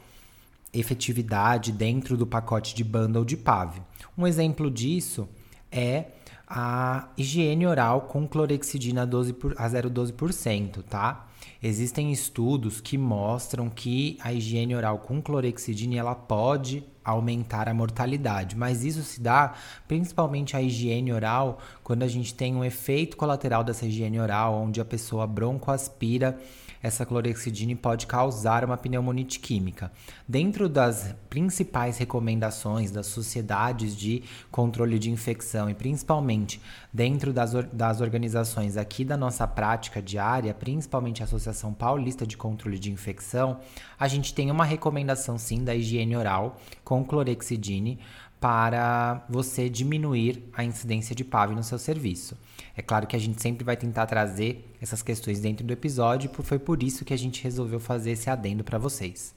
efetividade 0.73 1.71
dentro 1.71 2.17
do 2.17 2.25
pacote 2.25 2.73
de 2.73 2.83
bundle 2.83 3.23
de 3.23 3.37
PAV. 3.37 3.81
Um 4.17 4.25
exemplo 4.25 4.71
disso 4.71 5.27
é 5.71 6.05
a 6.47 7.07
higiene 7.17 7.65
oral 7.65 8.01
com 8.01 8.27
clorexidina 8.27 9.05
12 9.05 9.33
por, 9.33 9.53
a 9.57 9.69
0,12%, 9.69 10.83
tá? 10.83 11.27
Existem 11.63 12.11
estudos 12.11 12.81
que 12.81 12.97
mostram 12.97 13.69
que 13.69 14.17
a 14.19 14.33
higiene 14.33 14.75
oral 14.75 14.97
com 14.97 15.21
clorexidina 15.21 15.95
ela 15.95 16.15
pode 16.15 16.83
aumentar 17.05 17.69
a 17.69 17.73
mortalidade, 17.73 18.55
mas 18.55 18.83
isso 18.83 19.03
se 19.03 19.21
dá 19.21 19.53
principalmente 19.87 20.57
a 20.57 20.61
higiene 20.61 21.13
oral 21.13 21.59
quando 21.83 22.01
a 22.01 22.07
gente 22.07 22.33
tem 22.33 22.55
um 22.55 22.65
efeito 22.65 23.15
colateral 23.15 23.63
dessa 23.63 23.85
higiene 23.85 24.19
oral, 24.19 24.55
onde 24.55 24.81
a 24.81 24.85
pessoa 24.85 25.27
broncoaspira 25.27 26.39
essa 26.81 27.05
clorexidina 27.05 27.75
pode 27.75 28.07
causar 28.07 28.65
uma 28.65 28.77
pneumonite 28.77 29.39
química. 29.39 29.91
Dentro 30.27 30.67
das 30.67 31.13
principais 31.29 31.97
recomendações 31.97 32.91
das 32.91 33.07
sociedades 33.07 33.95
de 33.95 34.23
controle 34.49 34.97
de 34.97 35.11
infecção 35.11 35.69
e 35.69 35.73
principalmente 35.73 36.61
dentro 36.91 37.31
das, 37.31 37.53
das 37.71 38.01
organizações 38.01 38.77
aqui 38.77 39.05
da 39.05 39.15
nossa 39.15 39.47
prática 39.47 40.01
diária, 40.01 40.53
principalmente 40.53 41.21
a 41.21 41.25
Associação 41.25 41.73
Paulista 41.73 42.25
de 42.25 42.35
Controle 42.35 42.79
de 42.79 42.91
Infecção, 42.91 43.59
a 43.99 44.07
gente 44.07 44.33
tem 44.33 44.49
uma 44.49 44.65
recomendação 44.65 45.37
sim 45.37 45.63
da 45.63 45.75
higiene 45.75 46.15
oral 46.15 46.59
com 46.83 47.03
clorexidine 47.03 47.99
para 48.41 49.23
você 49.29 49.69
diminuir 49.69 50.43
a 50.51 50.63
incidência 50.63 51.15
de 51.15 51.23
PAV 51.23 51.53
no 51.53 51.63
seu 51.63 51.77
serviço. 51.77 52.35
É 52.75 52.81
claro 52.81 53.05
que 53.05 53.15
a 53.15 53.19
gente 53.19 53.39
sempre 53.39 53.63
vai 53.63 53.77
tentar 53.77 54.07
trazer 54.07 54.67
essas 54.81 55.03
questões 55.03 55.39
dentro 55.39 55.63
do 55.63 55.71
episódio, 55.71 56.31
foi 56.43 56.57
por 56.57 56.81
isso 56.81 57.05
que 57.05 57.13
a 57.13 57.17
gente 57.17 57.43
resolveu 57.43 57.79
fazer 57.79 58.11
esse 58.11 58.31
adendo 58.31 58.63
para 58.63 58.79
vocês. 58.79 59.35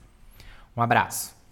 Um 0.75 0.81
abraço. 0.81 1.44